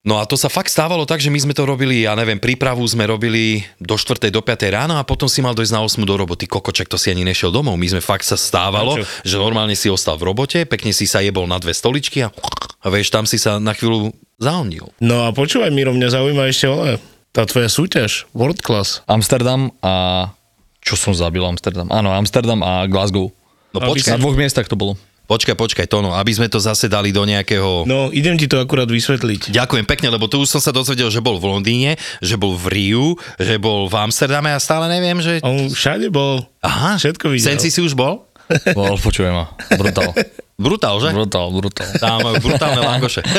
No 0.00 0.16
a 0.16 0.24
to 0.24 0.32
sa 0.32 0.48
fakt 0.48 0.72
stávalo 0.72 1.04
tak, 1.04 1.20
že 1.20 1.28
my 1.28 1.36
sme 1.36 1.52
to 1.52 1.68
robili, 1.68 2.08
ja 2.08 2.16
neviem, 2.16 2.40
prípravu 2.40 2.80
sme 2.88 3.04
robili 3.04 3.68
do 3.76 4.00
4. 4.00 4.32
do 4.32 4.40
5. 4.40 4.72
ráno 4.72 4.96
a 4.96 5.04
potom 5.04 5.28
si 5.28 5.44
mal 5.44 5.52
dojsť 5.52 5.76
na 5.76 5.84
8 5.84 6.00
do 6.08 6.16
roboty. 6.16 6.48
Kokoček, 6.48 6.88
to 6.88 6.96
si 6.96 7.12
ani 7.12 7.20
nešiel 7.20 7.52
domov. 7.52 7.76
My 7.76 7.84
sme 7.84 8.00
fakt 8.00 8.24
sa 8.24 8.40
stávalo, 8.40 8.96
že 9.20 9.36
normálne 9.36 9.76
si 9.76 9.92
ostal 9.92 10.16
v 10.16 10.32
robote, 10.32 10.64
pekne 10.64 10.96
si 10.96 11.04
sa 11.04 11.20
jebol 11.20 11.44
na 11.44 11.60
dve 11.60 11.76
stoličky 11.76 12.24
a, 12.24 12.32
a 12.80 12.86
vieš, 12.88 13.12
tam 13.12 13.28
si 13.28 13.36
sa 13.36 13.60
na 13.60 13.76
chvíľu 13.76 14.16
zaondil. 14.40 14.88
No 15.04 15.28
a 15.28 15.36
počúvaj, 15.36 15.68
Miro, 15.68 15.92
mňa 15.92 16.16
zaujíma 16.16 16.48
ešte 16.48 16.64
ale 16.64 16.96
tá 17.36 17.44
tvoja 17.44 17.68
súťaž, 17.68 18.24
World 18.32 18.64
Class. 18.64 19.04
Amsterdam 19.04 19.68
a... 19.84 20.32
Čo 20.80 20.96
som 20.96 21.12
zabil 21.12 21.44
Amsterdam? 21.44 21.92
Áno, 21.92 22.08
Amsterdam 22.08 22.64
a 22.64 22.88
Glasgow. 22.88 23.28
No 23.76 23.78
počkaj, 23.84 24.16
Na 24.16 24.22
dvoch 24.24 24.32
miestach 24.32 24.64
to 24.64 24.80
bolo. 24.80 24.96
Počkaj, 25.30 25.54
počkaj, 25.54 25.86
Tono, 25.86 26.18
aby 26.18 26.34
sme 26.34 26.50
to 26.50 26.58
zase 26.58 26.90
dali 26.90 27.14
do 27.14 27.22
nejakého... 27.22 27.86
No, 27.86 28.10
idem 28.10 28.34
ti 28.34 28.50
to 28.50 28.58
akurát 28.58 28.90
vysvetliť. 28.90 29.54
Ďakujem 29.54 29.86
pekne, 29.86 30.10
lebo 30.10 30.26
tu 30.26 30.42
už 30.42 30.50
som 30.50 30.58
sa 30.58 30.74
dozvedel, 30.74 31.06
že 31.06 31.22
bol 31.22 31.38
v 31.38 31.46
Londýne, 31.46 31.94
že 32.18 32.34
bol 32.34 32.58
v 32.58 32.66
Riu, 32.74 33.06
že 33.38 33.62
bol 33.62 33.86
v 33.86 33.94
Amsterdame 33.94 34.50
a 34.50 34.58
stále 34.58 34.90
neviem, 34.90 35.22
že... 35.22 35.38
On 35.46 35.70
všade 35.70 36.10
bol, 36.10 36.42
Aha, 36.66 36.98
všetko 36.98 37.30
videl. 37.30 37.46
Senci 37.54 37.70
si 37.70 37.78
už 37.78 37.94
bol? 37.94 38.26
Bol, 38.74 38.98
počujem 38.98 39.30
ma. 39.30 39.46
Brutál. 39.78 40.10
Brutál, 40.60 41.00
že? 41.00 41.08
Brutál, 41.16 41.48
brutál. 41.48 41.88
Tam 41.96 42.20
majú 42.20 42.36
brutálne 42.38 42.84
langoše. 42.84 43.24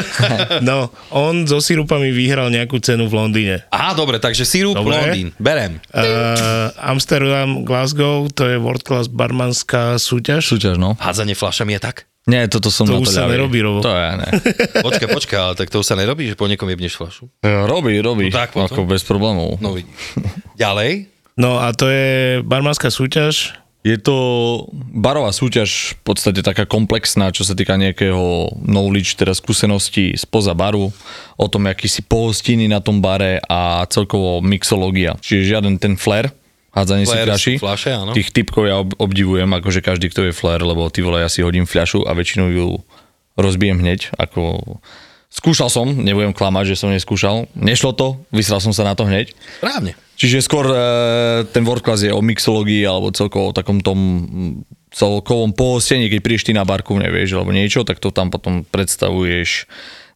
No, 0.62 0.89
on 1.10 1.45
so 1.45 1.62
sirupami 1.62 2.10
vyhral 2.10 2.49
nejakú 2.49 2.81
cenu 2.81 3.05
v 3.05 3.13
Londýne. 3.13 3.55
Aha, 3.69 3.93
dobre, 3.93 4.17
takže 4.17 4.41
sirup 4.41 4.73
Dobre. 4.73 4.97
Londýn. 4.97 5.27
Berem. 5.38 5.77
Uh, 5.93 6.73
Amsterdam, 6.81 7.62
Glasgow, 7.62 8.25
to 8.27 8.49
je 8.49 8.57
World 8.57 8.81
Class 8.81 9.05
barmanská 9.05 9.95
súťaž. 9.95 10.41
Súťaž, 10.43 10.81
no. 10.81 10.97
Hádzanie 10.97 11.38
fľašami 11.38 11.77
je 11.77 11.81
tak? 11.81 11.97
Nie, 12.21 12.45
toto 12.45 12.69
som 12.69 12.86
To 12.86 12.97
na 12.97 13.01
už 13.01 13.10
sa 13.10 13.25
ľavý. 13.25 13.34
nerobí, 13.34 13.60
Robo. 13.62 13.81
To 13.81 13.93
ja 13.93 14.13
ne. 14.13 14.29
Počkaj, 14.86 15.07
počkaj, 15.10 15.38
ale 15.38 15.53
tak 15.57 15.69
to 15.69 15.81
už 15.81 15.88
sa 15.88 15.97
nerobí, 15.97 16.29
že 16.29 16.38
po 16.38 16.45
niekom 16.45 16.69
jebneš 16.69 16.97
fľašu. 16.97 17.29
Robí, 17.41 17.97
robí. 17.97 18.29
No 18.29 18.38
tak 18.38 18.53
potom. 18.53 18.69
ako 18.69 18.81
bez 18.86 19.01
problémov. 19.01 19.57
No 19.57 19.73
vidíš. 19.73 19.89
Ďalej? 20.53 21.10
No 21.34 21.57
a 21.57 21.73
to 21.73 21.89
je 21.89 22.10
barmanská 22.43 22.89
súťaž. 22.89 23.57
Je 23.81 23.97
to 23.97 24.13
barová 24.93 25.33
súťaž 25.33 25.97
v 25.97 26.13
podstate 26.13 26.45
taká 26.45 26.69
komplexná, 26.69 27.33
čo 27.33 27.41
sa 27.41 27.57
týka 27.57 27.81
nejakého 27.81 28.53
knowledge, 28.61 29.17
teda 29.17 29.33
skúseností 29.33 30.13
spoza 30.13 30.53
baru, 30.53 30.93
o 31.33 31.45
tom, 31.49 31.65
aký 31.65 31.89
si 31.89 32.05
pohostiny 32.05 32.69
na 32.69 32.77
tom 32.77 33.01
bare 33.01 33.41
a 33.49 33.81
celkovo 33.89 34.37
mixológia. 34.45 35.17
Čiže 35.17 35.57
žiaden 35.57 35.81
ten 35.81 35.97
flair, 35.97 36.29
hádzanie 36.77 37.09
si 37.09 37.13
Flair 37.17 37.27
fľaši. 37.33 37.53
sú 37.57 37.65
fľaše, 37.65 37.89
áno. 37.97 38.11
Tých 38.13 38.29
typkov 38.29 38.63
ja 38.69 38.77
ob- 38.77 38.93
obdivujem, 39.01 39.49
akože 39.49 39.81
každý, 39.81 40.13
kto 40.13 40.29
je 40.29 40.37
flair, 40.37 40.61
lebo 40.61 40.85
ty 40.93 41.01
vole, 41.01 41.17
ja 41.17 41.29
si 41.31 41.41
hodím 41.41 41.65
fľašu 41.65 42.05
a 42.05 42.13
väčšinou 42.13 42.53
ju 42.53 42.67
rozbijem 43.33 43.81
hneď, 43.81 44.13
ako... 44.13 44.61
Skúšal 45.31 45.71
som, 45.71 45.87
nebudem 45.87 46.35
klamať, 46.35 46.75
že 46.75 46.79
som 46.83 46.91
neskúšal. 46.91 47.47
Nešlo 47.55 47.95
to, 47.95 48.19
vysral 48.35 48.59
som 48.59 48.75
sa 48.75 48.83
na 48.83 48.99
to 48.99 49.07
hneď. 49.07 49.31
Správne. 49.63 49.95
Čiže 50.21 50.45
skôr 50.45 50.69
e, 50.69 50.77
ten 51.49 51.65
world 51.65 51.81
class 51.81 52.05
je 52.05 52.13
o 52.13 52.21
mixológii 52.21 52.86
alebo 52.86 53.10
celkovo 53.10 53.49
o 53.49 53.57
takom 53.57 53.81
tom 53.81 53.97
mm, 53.97 54.53
celkovom 54.93 55.49
pohostení, 55.57 56.13
keď 56.13 56.19
prídeš 56.21 56.45
ty 56.45 56.53
na 56.53 56.62
barku, 56.62 56.93
nevieš, 56.93 57.41
alebo 57.41 57.49
niečo, 57.49 57.81
tak 57.81 57.97
to 57.97 58.13
tam 58.13 58.29
potom 58.29 58.62
predstavuješ 58.62 59.65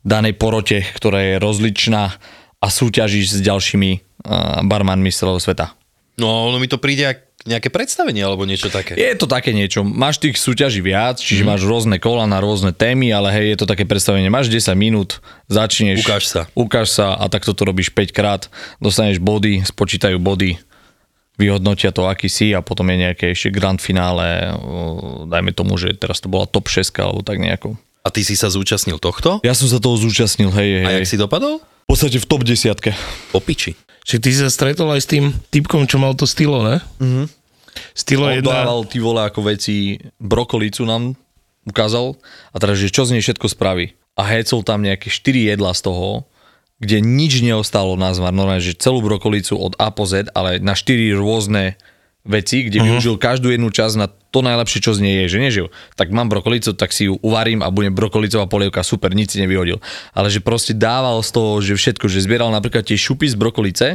danej 0.06 0.38
porote, 0.38 0.86
ktorá 0.94 1.26
je 1.26 1.42
rozličná 1.42 2.22
a 2.62 2.68
súťažíš 2.70 3.34
s 3.34 3.40
ďalšími 3.42 3.92
e, 3.98 4.00
barmanmi 4.70 5.10
z 5.10 5.26
celého 5.26 5.42
sveta. 5.42 5.74
No, 6.22 6.54
ono 6.54 6.62
mi 6.62 6.70
to 6.70 6.78
príde 6.78 7.10
ako 7.10 7.25
nejaké 7.46 7.70
predstavenie 7.70 8.26
alebo 8.26 8.44
niečo 8.44 8.74
také. 8.74 8.98
Je 8.98 9.14
to 9.14 9.30
také 9.30 9.54
niečo, 9.54 9.86
máš 9.86 10.18
tých 10.18 10.42
súťaží 10.42 10.82
viac, 10.82 11.22
čiže 11.22 11.46
mm. 11.46 11.50
máš 11.54 11.62
rôzne 11.64 11.98
kola 12.02 12.26
na 12.26 12.42
rôzne 12.42 12.74
témy, 12.74 13.14
ale 13.14 13.30
hej, 13.32 13.46
je 13.54 13.58
to 13.62 13.70
také 13.70 13.86
predstavenie, 13.86 14.34
máš 14.34 14.50
10 14.50 14.74
minút, 14.74 15.22
začneš, 15.46 16.02
Ukáž 16.02 16.24
sa. 16.26 16.42
ukáž 16.58 16.88
sa 16.90 17.14
a 17.14 17.30
takto 17.30 17.54
to 17.54 17.62
robíš 17.64 17.94
5 17.94 18.12
krát, 18.18 18.50
dostaneš 18.82 19.22
body, 19.22 19.62
spočítajú 19.62 20.18
body, 20.18 20.58
vyhodnotia 21.38 21.94
to, 21.94 22.10
aký 22.10 22.28
si 22.28 22.50
a 22.52 22.66
potom 22.66 22.90
je 22.90 23.06
nejaké 23.06 23.32
ešte 23.32 23.54
grand 23.54 23.78
finále, 23.78 24.58
dajme 25.30 25.54
tomu, 25.54 25.78
že 25.78 25.94
teraz 25.94 26.20
to 26.20 26.28
bola 26.28 26.50
top 26.50 26.66
6 26.66 26.90
alebo 26.98 27.22
tak 27.22 27.38
nejako. 27.38 27.78
A 28.06 28.14
ty 28.14 28.22
si 28.22 28.38
sa 28.38 28.50
zúčastnil 28.50 29.02
tohto? 29.02 29.42
Ja 29.42 29.58
som 29.58 29.66
sa 29.66 29.82
toho 29.82 29.98
zúčastnil, 29.98 30.50
hej, 30.54 30.70
hej, 30.82 30.86
A 30.86 30.90
jak 31.02 31.10
si 31.10 31.18
dopadol? 31.18 31.62
v 31.86 31.94
podstate 31.94 32.18
v 32.18 32.26
top 32.26 32.42
10. 32.42 32.74
Po 33.30 33.38
piči. 33.38 33.78
Čiže 34.06 34.20
ty 34.22 34.32
sa 34.38 34.54
stretol 34.54 34.94
aj 34.94 35.02
s 35.02 35.10
tým 35.10 35.34
typkom, 35.50 35.90
čo 35.90 35.98
mal 35.98 36.14
to 36.14 36.30
stylo, 36.30 36.62
ne? 36.62 36.78
Mm-hmm. 37.02 37.26
Stylo 37.98 38.30
On 38.30 38.38
jedna... 38.38 38.64
dával 38.64 38.82
ty 38.86 39.02
vole 39.02 39.26
ako 39.26 39.50
veci, 39.50 39.98
brokolicu 40.22 40.86
nám 40.86 41.18
ukázal 41.66 42.14
a 42.54 42.58
teraz, 42.62 42.78
že 42.78 42.94
čo 42.94 43.10
z 43.10 43.18
nej 43.18 43.24
všetko 43.26 43.50
spraví. 43.50 43.98
A 44.16 44.22
hecol 44.24 44.62
tam 44.64 44.86
nejaké 44.86 45.10
4 45.10 45.58
jedla 45.58 45.74
z 45.74 45.82
toho, 45.90 46.30
kde 46.78 47.02
nič 47.02 47.42
neostalo 47.42 47.98
nazvar, 47.98 48.32
normálne, 48.32 48.64
že 48.64 48.78
celú 48.78 49.02
brokolicu 49.02 49.58
od 49.58 49.74
A 49.82 49.90
po 49.90 50.06
Z, 50.06 50.30
ale 50.38 50.62
na 50.62 50.78
4 50.78 51.18
rôzne 51.18 51.76
veci, 52.26 52.66
kde 52.66 52.82
uh-huh. 52.82 52.90
využil 52.98 53.16
každú 53.22 53.54
jednu 53.54 53.70
časť 53.70 53.96
na 54.02 54.10
to 54.10 54.44
najlepšie, 54.44 54.84
čo 54.84 54.92
z 54.92 55.00
nej 55.00 55.16
je. 55.24 55.38
Že 55.38 55.60
ju, 55.64 55.68
tak 55.96 56.12
mám 56.12 56.28
brokolicu, 56.28 56.76
tak 56.76 56.92
si 56.92 57.08
ju 57.08 57.16
uvarím 57.22 57.64
a 57.64 57.72
bude 57.72 57.88
brokolicová 57.94 58.50
polievka, 58.50 58.84
super, 58.84 59.14
nič 59.16 59.38
si 59.38 59.40
nevyhodil. 59.40 59.80
Ale 60.12 60.28
že 60.28 60.44
proste 60.44 60.76
dával 60.76 61.22
z 61.24 61.32
toho, 61.32 61.64
že 61.64 61.78
všetko, 61.78 62.10
že 62.12 62.26
zbieral 62.26 62.52
napríklad 62.52 62.84
tie 62.84 63.00
šupy 63.00 63.32
z 63.32 63.38
brokolice 63.40 63.88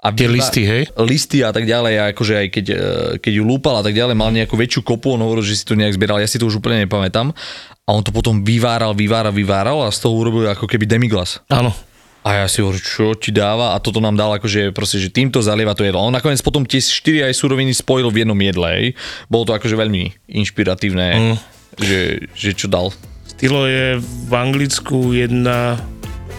a 0.00 0.08
Tie 0.14 0.30
vyba- 0.30 0.38
listy, 0.40 0.62
hej? 0.64 0.82
listy 0.96 1.38
a 1.44 1.50
tak 1.52 1.68
ďalej, 1.68 1.94
a 2.00 2.04
akože 2.16 2.34
aj 2.38 2.48
keď, 2.48 2.66
e, 2.72 2.76
keď 3.20 3.32
ju 3.36 3.44
lúpal 3.44 3.74
a 3.78 3.84
tak 3.84 3.92
ďalej, 3.92 4.14
mal 4.16 4.32
nejakú 4.32 4.56
väčšiu 4.56 4.80
kopu, 4.86 5.12
on 5.12 5.22
hovoril, 5.26 5.44
že 5.44 5.60
si 5.60 5.68
to 5.68 5.76
nejak 5.76 5.92
zbieral, 5.98 6.22
ja 6.22 6.30
si 6.30 6.40
to 6.40 6.48
už 6.48 6.62
úplne 6.62 6.88
nepamätám. 6.88 7.34
A 7.82 7.90
on 7.92 8.00
to 8.06 8.14
potom 8.14 8.46
vyváral, 8.46 8.94
vyváral, 8.94 9.34
vyváral 9.34 9.82
a 9.84 9.90
z 9.90 10.06
toho 10.06 10.14
urobil 10.14 10.46
ako 10.48 10.70
keby 10.70 10.86
demiglas. 10.86 11.42
Áno. 11.50 11.74
A 12.22 12.42
ja 12.42 12.46
si 12.46 12.62
hovorím, 12.62 12.82
čo 12.82 13.18
ti 13.18 13.34
dáva? 13.34 13.74
A 13.74 13.82
toto 13.82 13.98
nám 13.98 14.14
dal 14.14 14.38
akože 14.38 14.70
proste, 14.70 15.02
že 15.02 15.10
týmto 15.10 15.42
zalieva 15.42 15.74
to 15.74 15.82
jedlo. 15.82 16.06
On 16.06 16.14
nakoniec 16.14 16.38
potom 16.38 16.62
tie 16.62 16.78
štyri 16.78 17.26
aj 17.26 17.34
suroviny 17.34 17.74
spojil 17.74 18.14
v 18.14 18.22
jednom 18.22 18.38
jedle. 18.38 18.68
Hej. 18.70 18.86
Bolo 19.26 19.50
to 19.50 19.58
akože 19.58 19.74
veľmi 19.74 20.30
inšpiratívne, 20.30 21.06
mm. 21.18 21.36
že, 21.82 22.00
že 22.38 22.50
čo 22.54 22.70
dal. 22.70 22.94
Stylo 23.26 23.66
je 23.66 23.98
v 23.98 24.32
Anglicku 24.38 25.10
jedna 25.10 25.82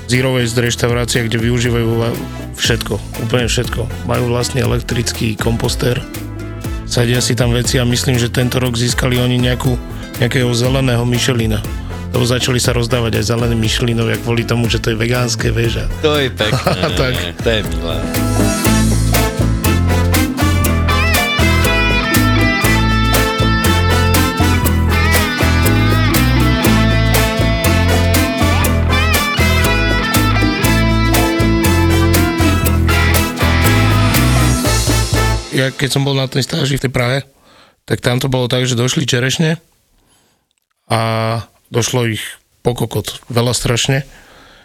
zero 0.07 0.39
waste 0.39 0.63
reštaurácia, 0.63 1.27
kde 1.27 1.51
využívajú 1.51 1.89
va- 1.99 2.15
všetko, 2.55 2.95
úplne 3.27 3.51
všetko. 3.51 4.07
Majú 4.07 4.31
vlastný 4.31 4.63
elektrický 4.63 5.35
kompostér, 5.35 5.99
sadia 6.87 7.19
si 7.19 7.33
tam 7.33 7.51
veci 7.51 7.81
a 7.81 7.83
myslím, 7.83 8.21
že 8.21 8.29
tento 8.31 8.61
rok 8.61 8.77
získali 8.77 9.17
oni 9.17 9.41
nejakú, 9.41 9.75
nejakého 10.21 10.47
zeleného 10.53 11.03
Michelina. 11.03 11.59
Lebo 12.13 12.23
začali 12.29 12.61
sa 12.61 12.77
rozdávať 12.77 13.19
aj 13.19 13.25
zelené 13.25 13.57
Michelinové 13.57 14.21
kvôli 14.21 14.45
tomu, 14.45 14.69
že 14.69 14.77
to 14.77 14.93
je 14.93 14.97
vegánske, 14.97 15.49
vieš. 15.49 15.89
To 16.05 16.15
je 16.21 16.29
pekné. 16.29 16.93
Tak. 17.01 17.13
To 17.41 17.49
je 17.49 17.61
milé. 17.73 17.97
ja 35.53 35.69
keď 35.69 35.89
som 35.93 36.03
bol 36.03 36.17
na 36.17 36.25
tej 36.25 36.43
stáži 36.43 36.75
v 36.75 36.83
tej 36.89 36.91
Prahe, 36.91 37.19
tak 37.85 38.01
tam 38.01 38.17
to 38.17 38.27
bolo 38.27 38.49
tak, 38.49 38.65
že 38.65 38.75
došli 38.75 39.05
čerešne 39.05 39.61
a 40.89 40.99
došlo 41.73 42.05
ich 42.05 42.21
pokokot, 42.61 43.25
veľa 43.27 43.51
strašne. 43.51 44.05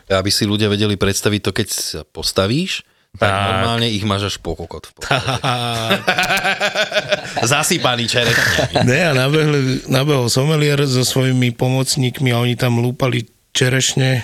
Aby 0.09 0.29
si 0.29 0.44
ľudia 0.44 0.68
vedeli 0.68 0.94
predstaviť 0.94 1.40
to, 1.40 1.51
keď 1.53 1.68
sa 1.68 2.01
postavíš, 2.05 2.85
tak, 3.16 3.33
Tak. 3.33 3.44
normálne 3.51 3.88
ich 3.88 4.05
máš 4.05 4.29
až 4.29 4.37
po 4.37 4.53
kokot. 4.53 4.85
v 4.85 4.92
podstate. 4.92 5.40
Zasypaný 7.57 8.05
čerešňami. 8.05 8.85
Ne, 8.85 9.01
a 9.09 9.12
nabehli, 9.16 9.88
nabehol 9.88 10.29
somelier 10.29 10.79
so 10.85 11.03
svojimi 11.03 11.51
pomocníkmi 11.57 12.31
a 12.31 12.44
oni 12.44 12.55
tam 12.55 12.79
lúpali 12.79 13.25
čerešne. 13.57 14.23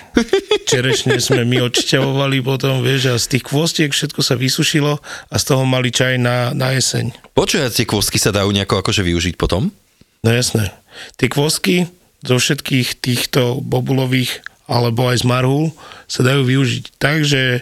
Čerešne 0.69 1.17
sme 1.17 1.43
my 1.43 1.65
odšťavovali 1.65 2.39
potom, 2.45 2.85
vieš, 2.85 3.01
a 3.11 3.15
z 3.17 3.35
tých 3.35 3.43
kvostiek 3.49 3.89
všetko 3.91 4.21
sa 4.21 4.37
vysušilo 4.37 5.01
a 5.01 5.35
z 5.35 5.43
toho 5.43 5.65
mali 5.65 5.89
čaj 5.89 6.21
na, 6.21 6.53
na 6.53 6.71
jeseň. 6.71 7.11
Počuj, 7.33 7.65
tie 7.73 7.89
kôstky 7.89 8.21
sa 8.21 8.31
dajú 8.31 8.53
nejako 8.53 8.79
akože 8.79 9.01
využiť 9.01 9.35
potom? 9.35 9.73
No 10.23 10.29
jasné. 10.31 10.71
Tie 11.19 11.27
kvostky 11.27 11.89
zo 12.25 12.41
všetkých 12.41 12.97
týchto 12.99 13.61
bobulových 13.61 14.41
alebo 14.65 15.13
aj 15.13 15.21
z 15.21 15.25
marhul 15.29 15.65
sa 16.09 16.25
dajú 16.25 16.41
využiť 16.41 16.97
tak, 16.97 17.21
že 17.21 17.61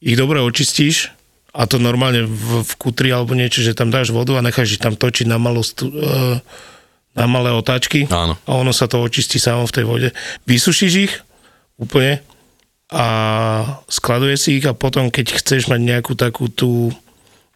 ich 0.00 0.16
dobre 0.16 0.40
očistíš 0.40 1.12
a 1.52 1.68
to 1.68 1.76
normálne 1.76 2.24
v, 2.24 2.64
v 2.64 2.72
kutri 2.80 3.12
alebo 3.12 3.36
niečo, 3.36 3.60
že 3.60 3.76
tam 3.76 3.92
dáš 3.92 4.14
vodu 4.14 4.40
a 4.40 4.44
necháš 4.44 4.80
ich 4.80 4.82
tam 4.82 4.96
točiť 4.96 5.28
na, 5.28 5.36
malú 5.36 5.60
stu, 5.60 5.92
e, 5.92 6.40
na 7.12 7.24
malé 7.28 7.52
otáčky 7.52 8.08
Áno. 8.08 8.40
a 8.48 8.50
ono 8.56 8.72
sa 8.72 8.88
to 8.88 9.02
očistí 9.04 9.36
samo 9.36 9.68
v 9.68 9.74
tej 9.76 9.84
vode. 9.84 10.08
Vysušíš 10.48 10.92
ich 10.96 11.14
úplne 11.76 12.24
a 12.90 13.06
skladuje 13.86 14.34
si 14.40 14.58
ich 14.58 14.66
a 14.66 14.74
potom, 14.74 15.12
keď 15.12 15.38
chceš 15.38 15.68
mať 15.68 15.80
nejakú 15.82 16.16
takú 16.16 16.48
tú, 16.48 16.90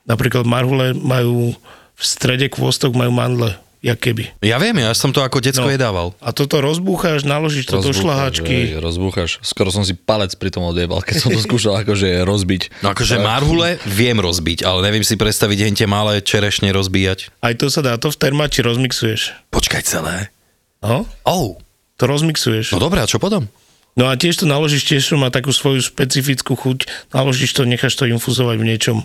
napríklad 0.05 0.45
marhule 0.45 0.93
majú 0.95 1.57
v 1.95 2.03
strede 2.03 2.51
kvostok 2.51 2.93
majú 2.99 3.15
mandle, 3.15 3.55
jak 3.85 4.01
keby. 4.01 4.33
Ja 4.41 4.57
viem, 4.57 4.81
ja 4.81 4.91
som 4.91 5.13
to 5.13 5.21
ako 5.21 5.39
decko 5.39 5.69
No. 5.69 5.71
jedával. 5.71 6.17
A 6.19 6.33
toto 6.33 6.57
rozbúcháš, 6.59 7.23
naložíš 7.23 7.69
to 7.69 7.79
do 7.79 7.93
šlaháčky. 7.93 8.73
hej, 8.73 8.81
rozbúchaš. 8.81 9.37
Skoro 9.41 9.69
som 9.69 9.85
si 9.85 9.93
palec 9.93 10.33
pri 10.33 10.49
tom 10.49 10.65
odjebal, 10.65 11.05
keď 11.05 11.17
som 11.21 11.29
to 11.29 11.39
skúšal 11.39 11.77
akože 11.79 12.25
rozbiť. 12.25 12.81
No 12.81 12.91
akože 12.91 13.21
marhule 13.21 13.77
viem 13.85 14.17
rozbiť, 14.17 14.65
ale 14.65 14.89
neviem 14.89 15.05
si 15.05 15.15
predstaviť 15.15 15.59
hen 15.61 15.77
tie 15.77 15.85
malé 15.85 16.19
čerešne 16.19 16.73
rozbíjať. 16.73 17.29
Aj 17.39 17.53
to 17.53 17.69
sa 17.69 17.85
dá, 17.85 18.01
to 18.01 18.09
v 18.09 18.17
termači 18.17 18.65
rozmixuješ. 18.65 19.53
Počkaj 19.53 19.83
celé. 19.85 20.33
No, 20.81 21.05
Oh, 21.23 21.61
to 21.95 22.05
rozmixuješ. 22.05 22.73
no 22.73 22.81
dobré, 22.81 23.01
a 23.01 23.07
čo 23.07 23.21
potom? 23.21 23.53
No 23.95 24.09
a 24.09 24.17
tiež 24.17 24.41
to 24.41 24.45
naložíš, 24.45 24.89
tiež 24.89 25.05
to 25.07 25.15
má 25.15 25.29
takú 25.29 25.53
svoju 25.53 25.79
špecifickú 25.85 26.57
chuť. 26.57 26.91
Naložíš 27.13 27.53
to, 27.53 27.63
necháš 27.63 27.95
to 27.95 28.09
infuzovať 28.09 28.57
v 28.57 28.67
niečom. 28.67 28.97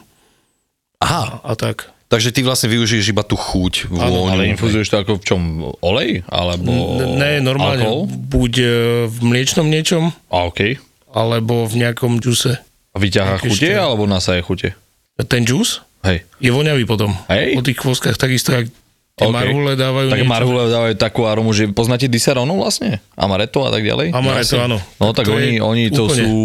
Aha, 0.97 1.39
A 1.39 1.53
tak. 1.53 1.93
Takže 2.09 2.29
ty 2.29 2.41
vlastne 2.41 2.67
využiješ 2.67 3.05
iba 3.07 3.21
tú 3.21 3.33
chuť, 3.33 3.87
vôňu. 3.87 4.33
Ale 4.33 4.49
infuzuješ 4.49 4.89
to 4.89 4.97
ako 4.99 5.11
v 5.15 5.23
čom? 5.23 5.41
Olej? 5.79 6.25
Alebo 6.25 6.69
Ne, 7.15 7.37
normálne. 7.39 7.79
alkohol? 7.79 7.99
Buď 8.09 8.51
e, 8.55 8.67
v 9.05 9.17
mliečnom 9.23 9.65
niečom, 9.65 10.09
A 10.27 10.43
okej. 10.43 10.81
alebo 11.07 11.63
v 11.63 11.75
nejakom 11.79 12.17
džuse. 12.17 12.57
A 12.89 12.97
vyťahá 12.97 13.37
chute 13.37 13.69
alebo 13.71 14.03
nasaje 14.03 14.41
chute? 14.41 14.73
Ten 15.21 15.43
džus 15.43 15.85
Hej. 16.01 16.25
je 16.37 16.49
voňavý 16.49 16.83
potom. 16.83 17.13
Hej. 17.27 17.53
Po 17.53 17.61
tých 17.61 17.77
kvoskách 17.77 18.15
takisto, 18.15 18.51
jak 18.51 18.67
Tie 19.13 19.27
OK. 19.27 19.35
marhule 19.35 19.75
dávajú 19.75 20.07
Tak 20.07 20.17
niečo. 20.17 20.31
marhule 20.31 20.63
dávajú 20.65 20.95
takú 20.95 21.21
aromu, 21.23 21.51
že 21.51 21.67
poznáte 21.67 22.07
Disaronov 22.07 22.55
vlastne? 22.57 23.03
Amaretto 23.13 23.61
a 23.61 23.69
tak 23.69 23.83
ďalej? 23.83 24.15
Amaretto, 24.15 24.55
áno. 24.57 24.79
No 24.95 25.11
tak 25.11 25.27
To 25.27 25.35
oni, 25.35 25.59
oni 25.59 25.91
to 25.91 26.07
úplne- 26.07 26.23
sú... 26.23 26.37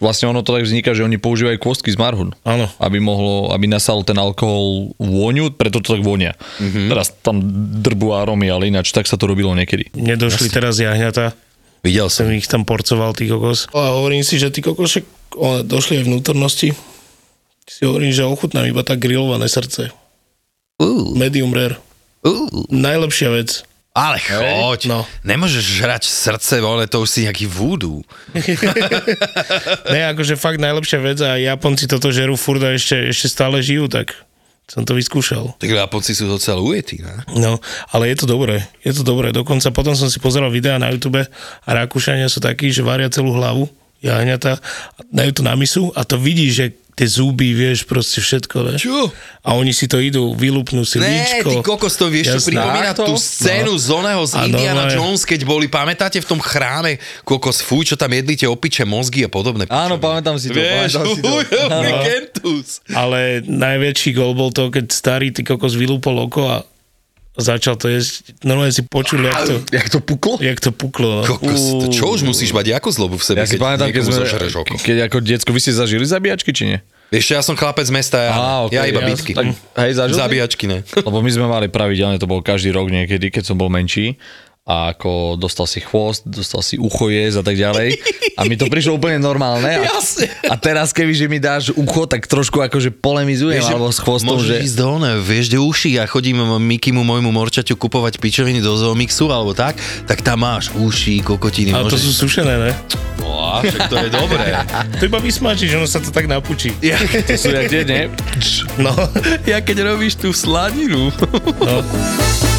Vlastne 0.00 0.32
ono 0.32 0.40
to 0.40 0.56
tak 0.56 0.64
vzniká, 0.64 0.96
že 0.96 1.04
oni 1.04 1.20
používajú 1.20 1.60
kôstky 1.60 1.92
z 1.92 2.00
marhul. 2.00 2.32
Áno. 2.42 2.72
Aby 2.80 3.04
mohlo, 3.04 3.52
aby 3.52 3.68
nasal 3.68 4.00
ten 4.00 4.16
alkohol 4.16 4.96
vôňu, 4.96 5.52
preto 5.52 5.84
to 5.84 5.92
tak 5.94 6.02
vonia. 6.02 6.32
Mhm. 6.56 6.64
Mm-hmm. 6.64 6.86
Teraz 6.88 7.06
tam 7.20 7.36
drbu 7.84 8.16
aromy, 8.16 8.48
ale 8.48 8.72
ináč 8.72 8.96
tak 8.96 9.04
sa 9.04 9.20
to 9.20 9.28
robilo 9.28 9.52
niekedy. 9.52 9.92
Mne 9.92 10.16
došli 10.16 10.48
teraz 10.48 10.80
jahňata, 10.80 11.36
Videl 11.80 12.12
som. 12.12 12.28
som 12.28 12.36
ich 12.36 12.48
tam 12.48 12.68
porcoval, 12.68 13.16
tí 13.16 13.28
kokos. 13.28 13.68
A 13.72 13.96
hovorím 13.96 14.20
si, 14.20 14.36
že 14.36 14.52
tí 14.52 14.60
kokošek 14.60 15.36
one 15.36 15.64
došli 15.64 16.00
aj 16.00 16.04
vnútornosti. 16.08 16.76
Si 17.64 17.82
hovorím, 17.86 18.12
že 18.12 18.26
ochutnám 18.26 18.68
iba 18.68 18.84
tak 18.84 19.00
grillované 19.00 19.48
srdce. 19.48 19.94
Uh, 20.80 21.12
Medium 21.16 21.52
rare. 21.52 21.76
uh. 22.24 22.48
Najlepšia 22.68 23.28
vec. 23.32 23.64
Ale 23.90 24.22
choď, 24.22 24.86
No. 24.86 25.02
nemôžeš 25.26 25.82
žrať 25.82 26.06
srdce, 26.06 26.62
vole, 26.62 26.86
to 26.86 27.02
už 27.02 27.10
si 27.10 27.26
nejaký 27.26 27.50
vúdu. 27.50 28.06
Ne, 29.90 30.06
akože 30.14 30.38
fakt 30.38 30.62
najlepšia 30.62 30.98
vec 31.02 31.18
a 31.20 31.34
Japonci 31.36 31.90
toto 31.90 32.14
žerú 32.14 32.38
furt 32.38 32.62
a 32.62 32.70
ešte, 32.70 33.10
ešte 33.10 33.26
stále 33.26 33.58
žijú, 33.58 33.90
tak 33.90 34.14
som 34.70 34.86
to 34.86 34.94
vyskúšal. 34.94 35.58
Tak 35.58 35.66
Japonci 35.66 36.14
sú 36.14 36.30
docela 36.30 36.62
ujetí, 36.62 37.02
ne? 37.02 37.26
No, 37.34 37.58
ale 37.90 38.14
je 38.14 38.22
to 38.22 38.26
dobré, 38.30 38.62
je 38.86 38.94
to 38.94 39.02
dobré. 39.02 39.34
Dokonca 39.34 39.74
potom 39.74 39.98
som 39.98 40.06
si 40.06 40.22
pozeral 40.22 40.54
videa 40.54 40.78
na 40.78 40.94
YouTube 40.94 41.18
a 41.18 41.26
Rakúšania 41.68 42.30
sú 42.30 42.38
takí, 42.38 42.70
že 42.70 42.86
varia 42.86 43.10
celú 43.10 43.34
hlavu, 43.34 43.66
jahňata, 44.00 44.60
dajú 45.06 45.30
to 45.32 45.42
na 45.42 45.54
misu 45.54 45.92
a 45.92 46.02
to 46.02 46.16
vidíš, 46.16 46.52
že 46.52 46.66
tie 46.90 47.08
zuby, 47.08 47.56
vieš, 47.56 47.88
proste 47.88 48.20
všetko, 48.20 48.56
ne? 48.62 48.76
Čo? 48.76 49.08
A 49.40 49.56
oni 49.56 49.72
si 49.72 49.88
to 49.88 49.96
idú, 49.96 50.36
vylúpnú 50.36 50.84
si 50.84 51.00
Ne, 51.00 51.08
líčko. 51.08 51.48
ty 51.48 51.56
kokos, 51.64 51.96
to 51.96 52.12
vieš, 52.12 52.28
čo 52.28 52.38
Jasné. 52.44 52.48
pripomína 52.52 52.92
to? 52.92 53.08
tú 53.08 53.16
scénu 53.16 53.72
z 53.72 53.88
oného 53.88 54.20
z 54.20 54.32
Indiana 54.44 54.84
normálne. 54.84 55.00
Jones, 55.00 55.24
keď 55.24 55.40
boli, 55.42 55.64
pamätáte, 55.64 56.20
v 56.20 56.28
tom 56.28 56.36
chráme, 56.36 57.00
kokos, 57.24 57.64
fuj, 57.64 57.88
čo 57.88 57.96
tam 57.96 58.12
jedli 58.12 58.36
tie 58.36 58.44
opiče 58.44 58.84
mozgy 58.84 59.24
a 59.24 59.32
podobné. 59.32 59.64
Áno, 59.66 59.96
pičoviny. 59.96 60.04
pamätám 60.04 60.36
si 60.36 60.52
to. 60.52 60.60
Vieš, 60.60 60.92
pamätám 60.92 61.06
si 61.08 61.20
to. 61.24 62.50
Ale 62.92 63.18
najväčší 63.42 64.10
gol 64.12 64.32
bol 64.34 64.52
to, 64.52 64.68
keď 64.68 64.84
starý 64.92 65.32
ty 65.32 65.40
kokos 65.40 65.72
vylúpol 65.72 66.28
oko 66.28 66.52
a 66.52 66.56
začal 67.32 67.74
to 67.74 67.86
jesť. 67.86 68.34
Normálne 68.42 68.70
si 68.70 68.82
počul, 68.82 69.22
jak 69.22 69.38
to, 69.42 69.54
Jak 69.68 69.86
to 69.88 69.98
puklo? 69.98 70.34
jak 70.38 70.58
to 70.58 70.70
puklo. 70.70 71.22
No. 71.22 71.28
Kokos, 71.28 71.62
to 71.78 71.86
čo 71.88 72.08
už 72.08 72.22
musíš 72.22 72.50
mať 72.50 72.74
ako 72.74 72.88
zlobu 72.88 73.16
v 73.16 73.24
sebe, 73.24 73.38
Ja 73.38 73.44
si 73.44 73.54
keď 73.54 73.60
pamätám, 73.60 73.88
keď 73.90 74.02
sme, 74.02 74.14
oko. 74.56 74.74
keď 74.76 74.96
ako 75.06 75.16
decko, 75.20 75.50
vy 75.50 75.60
ste 75.60 75.72
zažili 75.72 76.02
zabíjačky, 76.02 76.50
či 76.50 76.64
nie? 76.66 76.78
Vieš, 77.10 77.26
ja 77.28 77.40
som 77.40 77.54
chlapec 77.54 77.82
z 77.82 77.90
mesta, 77.90 78.18
ja, 78.20 78.30
Á, 78.30 78.46
okej, 78.64 78.70
ja 78.72 78.82
iba 78.86 79.02
ja- 79.02 79.08
bitky. 79.08 79.32
tak, 79.32 79.50
hej, 79.76 79.92
zažil? 79.92 80.14
Zabíjačky, 80.16 80.64
ne. 80.64 80.86
Lebo 80.86 81.18
my 81.18 81.26
sme 81.28 81.42
mali 81.44 81.66
pravidelne, 81.66 82.16
to 82.16 82.24
bol 82.24 82.38
každý 82.38 82.70
rok 82.70 82.86
niekedy, 82.86 83.28
keď 83.28 83.42
som 83.44 83.56
bol 83.56 83.66
menší 83.66 84.14
a 84.70 84.94
ako 84.94 85.34
dostal 85.34 85.66
si 85.66 85.82
chvost, 85.82 86.22
dostal 86.22 86.62
si 86.62 86.78
ucho 86.78 87.10
jesť 87.10 87.42
a 87.42 87.44
tak 87.50 87.58
ďalej. 87.58 87.98
A 88.38 88.46
mi 88.46 88.54
to 88.54 88.70
prišlo 88.70 89.02
úplne 89.02 89.18
normálne. 89.18 89.82
A, 89.82 89.98
Jasne. 89.98 90.30
a 90.46 90.54
teraz 90.54 90.94
keby, 90.94 91.10
že 91.10 91.26
mi 91.26 91.42
dáš 91.42 91.74
ucho, 91.74 92.06
tak 92.06 92.30
trošku 92.30 92.62
akože 92.62 92.94
polemizujem, 92.94 93.58
Vieš, 93.58 93.66
že 93.66 93.74
alebo 93.74 93.90
s 93.90 93.98
chvostom, 93.98 94.38
môžeš 94.38 94.62
že... 94.62 94.64
ísť 94.70 94.76
do 94.78 94.86
one, 94.94 95.10
vieš, 95.18 95.50
kde 95.50 95.58
uši, 95.58 95.88
ja 95.98 96.06
chodím 96.06 96.38
Mikimu, 96.62 97.02
môjmu 97.02 97.34
morčaťu, 97.34 97.74
kupovať 97.74 98.22
pičoviny 98.22 98.62
do 98.62 98.70
zoomixu, 98.78 99.26
alebo 99.26 99.50
tak, 99.58 99.74
tak 100.06 100.22
tam 100.22 100.46
máš 100.46 100.70
uši, 100.70 101.18
kokotiny. 101.26 101.74
Ale 101.74 101.90
to 101.90 101.98
môžeš... 101.98 102.06
sú 102.06 102.30
sušené, 102.30 102.70
ne? 102.70 102.72
No, 103.18 103.58
však 103.66 103.90
to 103.90 103.96
je 104.06 104.10
dobré. 104.14 104.54
To 105.00 105.08
iba 105.08 105.18
vysmáčiš, 105.18 105.80
ono 105.80 105.88
sa 105.88 105.98
to 105.98 106.12
tak 106.12 106.28
napučí. 106.28 106.76
Ja, 106.84 107.00
To 107.00 107.34
sú 107.34 107.50
jak 107.50 107.72
tie, 107.72 107.82
nie? 107.82 108.04
No, 108.76 108.92
ja 109.48 109.64
keď 109.64 109.96
robíš 109.96 110.20
tú 110.20 110.30
sladinu. 110.30 111.10
no. 111.58 111.80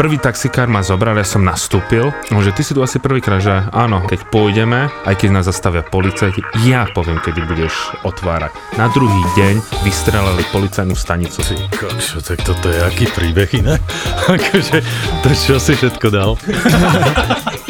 Prvý 0.00 0.16
taxikár 0.16 0.64
ma 0.64 0.80
zobral, 0.80 1.12
ja 1.20 1.28
som 1.28 1.44
nastúpil, 1.44 2.08
no, 2.32 2.40
že 2.40 2.56
ty 2.56 2.64
si 2.64 2.72
tu 2.72 2.80
asi 2.80 2.96
prvýkrát, 2.96 3.36
že 3.36 3.52
áno, 3.68 4.00
keď 4.08 4.32
pôjdeme, 4.32 4.88
aj 5.04 5.12
keď 5.12 5.28
nás 5.28 5.44
zastavia 5.44 5.84
policajti, 5.84 6.40
ja 6.64 6.88
poviem, 6.88 7.20
kedy 7.20 7.44
budeš 7.44 7.76
otvárať. 8.08 8.48
Na 8.80 8.88
druhý 8.88 9.20
deň 9.36 9.60
vystrelali 9.84 10.40
policajnú 10.48 10.96
stanicu. 10.96 11.44
Ty 11.44 11.68
kokšo, 11.68 12.24
tak 12.24 12.40
toto 12.48 12.72
je 12.72 12.80
aký 12.80 13.12
príbeh 13.12 13.52
iné? 13.60 13.76
akože, 14.40 14.80
to 15.20 15.28
čo 15.36 15.60
si 15.60 15.76
všetko 15.76 16.06
dal? 16.08 16.32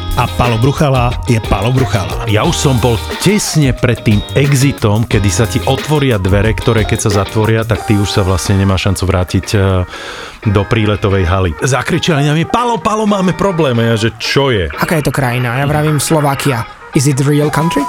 a 0.17 0.27
Palo 0.35 0.59
Bruchala 0.59 1.13
je 1.27 1.39
Palo 1.47 1.71
Bruchala. 1.71 2.27
Ja 2.27 2.43
už 2.43 2.55
som 2.57 2.75
bol 2.83 2.99
tesne 3.23 3.71
pred 3.71 4.03
tým 4.03 4.19
exitom, 4.35 5.07
kedy 5.07 5.29
sa 5.31 5.47
ti 5.47 5.63
otvoria 5.63 6.19
dvere, 6.19 6.51
ktoré 6.51 6.83
keď 6.83 6.99
sa 7.07 7.23
zatvoria, 7.23 7.63
tak 7.63 7.87
ty 7.87 7.95
už 7.95 8.09
sa 8.11 8.21
vlastne 8.25 8.59
nemá 8.59 8.75
šancu 8.75 9.03
vrátiť 9.07 9.47
eh, 9.55 9.87
do 10.51 10.61
príletovej 10.67 11.23
haly. 11.23 11.51
Zakričali 11.63 12.27
na 12.27 12.35
mňa, 12.35 12.51
Palo, 12.51 12.75
Palo, 12.81 13.07
máme 13.07 13.31
problém. 13.37 13.77
A 13.79 13.93
ja, 13.93 13.95
že 13.95 14.09
čo 14.19 14.51
je? 14.51 14.67
Aká 14.75 14.99
je 14.99 15.07
to 15.07 15.13
krajina? 15.15 15.61
Ja 15.61 15.65
vravím 15.69 16.01
Slovakia. 16.01 16.67
Is 16.91 17.07
it 17.07 17.23
real 17.23 17.47
country? 17.47 17.87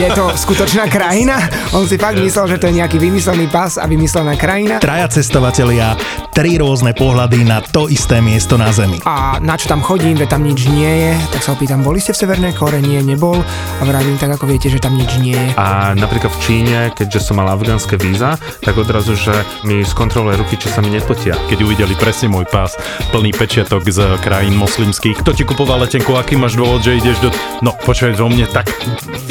Je 0.00 0.08
to 0.16 0.32
skutočná 0.32 0.88
krajina? 0.88 1.36
On 1.76 1.84
si 1.84 2.00
fakt 2.00 2.16
myslel, 2.16 2.56
že 2.56 2.56
to 2.56 2.72
je 2.72 2.80
nejaký 2.80 2.96
vymyslený 2.96 3.44
pas 3.52 3.76
a 3.76 3.84
vymyslená 3.84 4.40
krajina. 4.40 4.80
Traja 4.80 5.04
cestovatelia, 5.12 5.92
tri 6.38 6.54
rôzne 6.54 6.94
pohľady 6.94 7.42
na 7.42 7.58
to 7.58 7.90
isté 7.90 8.22
miesto 8.22 8.54
na 8.54 8.70
Zemi. 8.70 9.02
A 9.02 9.42
na 9.42 9.58
čo 9.58 9.66
tam 9.66 9.82
chodím, 9.82 10.14
veď 10.14 10.38
tam 10.38 10.46
nič 10.46 10.70
nie 10.70 10.86
je, 10.86 11.12
tak 11.34 11.42
sa 11.42 11.58
opýtam, 11.58 11.82
boli 11.82 11.98
ste 11.98 12.14
v 12.14 12.22
Severnej 12.22 12.54
Kore? 12.54 12.78
Nie, 12.78 13.02
nebol. 13.02 13.42
A 13.42 13.82
vravím, 13.82 14.14
tak 14.22 14.38
ako 14.38 14.46
viete, 14.46 14.70
že 14.70 14.78
tam 14.78 14.94
nič 14.94 15.18
nie 15.18 15.34
je. 15.34 15.50
A 15.58 15.98
napríklad 15.98 16.30
v 16.30 16.38
Číne, 16.38 16.94
keďže 16.94 17.26
som 17.26 17.42
mal 17.42 17.50
afgánske 17.50 17.98
víza, 17.98 18.38
tak 18.62 18.78
odrazu, 18.78 19.18
že 19.18 19.34
mi 19.66 19.82
skontroluje 19.82 20.38
ruky, 20.38 20.54
či 20.62 20.70
sa 20.70 20.78
mi 20.78 20.94
nepotia. 20.94 21.34
Keď 21.50 21.58
uvideli 21.58 21.98
presne 21.98 22.30
môj 22.30 22.46
pás, 22.46 22.78
plný 23.10 23.34
pečiatok 23.34 23.82
z 23.90 24.06
krajín 24.22 24.54
moslimských. 24.62 25.18
Kto 25.18 25.34
ti 25.34 25.42
kupoval 25.42 25.90
letenku, 25.90 26.14
aký 26.14 26.38
máš 26.38 26.54
dôvod, 26.54 26.86
že 26.86 27.02
ideš 27.02 27.18
do... 27.18 27.34
No, 27.66 27.74
počkaj, 27.82 28.14
vo 28.14 28.30
mne 28.30 28.46
tak 28.46 28.70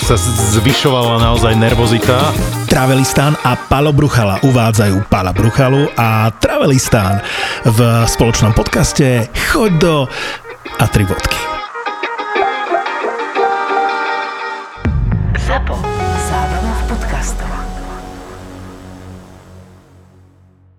sa 0.04 0.20
zvyšovala 0.60 1.24
naozaj 1.24 1.56
nervozita. 1.56 2.36
Travelistán 2.68 3.40
a 3.48 3.56
Palo 3.56 3.96
Bruchala 3.96 4.44
uvádzajú 4.44 5.08
Pala 5.08 5.32
Bruchalu 5.32 5.88
a 5.96 6.28
Travelistán 6.36 6.97
v 7.66 7.80
spoločnom 8.06 8.54
podcaste 8.58 9.30
Choď 9.54 9.72
do 9.78 9.96
a 10.78 10.86
tri 10.90 11.06
bodky. 11.06 11.57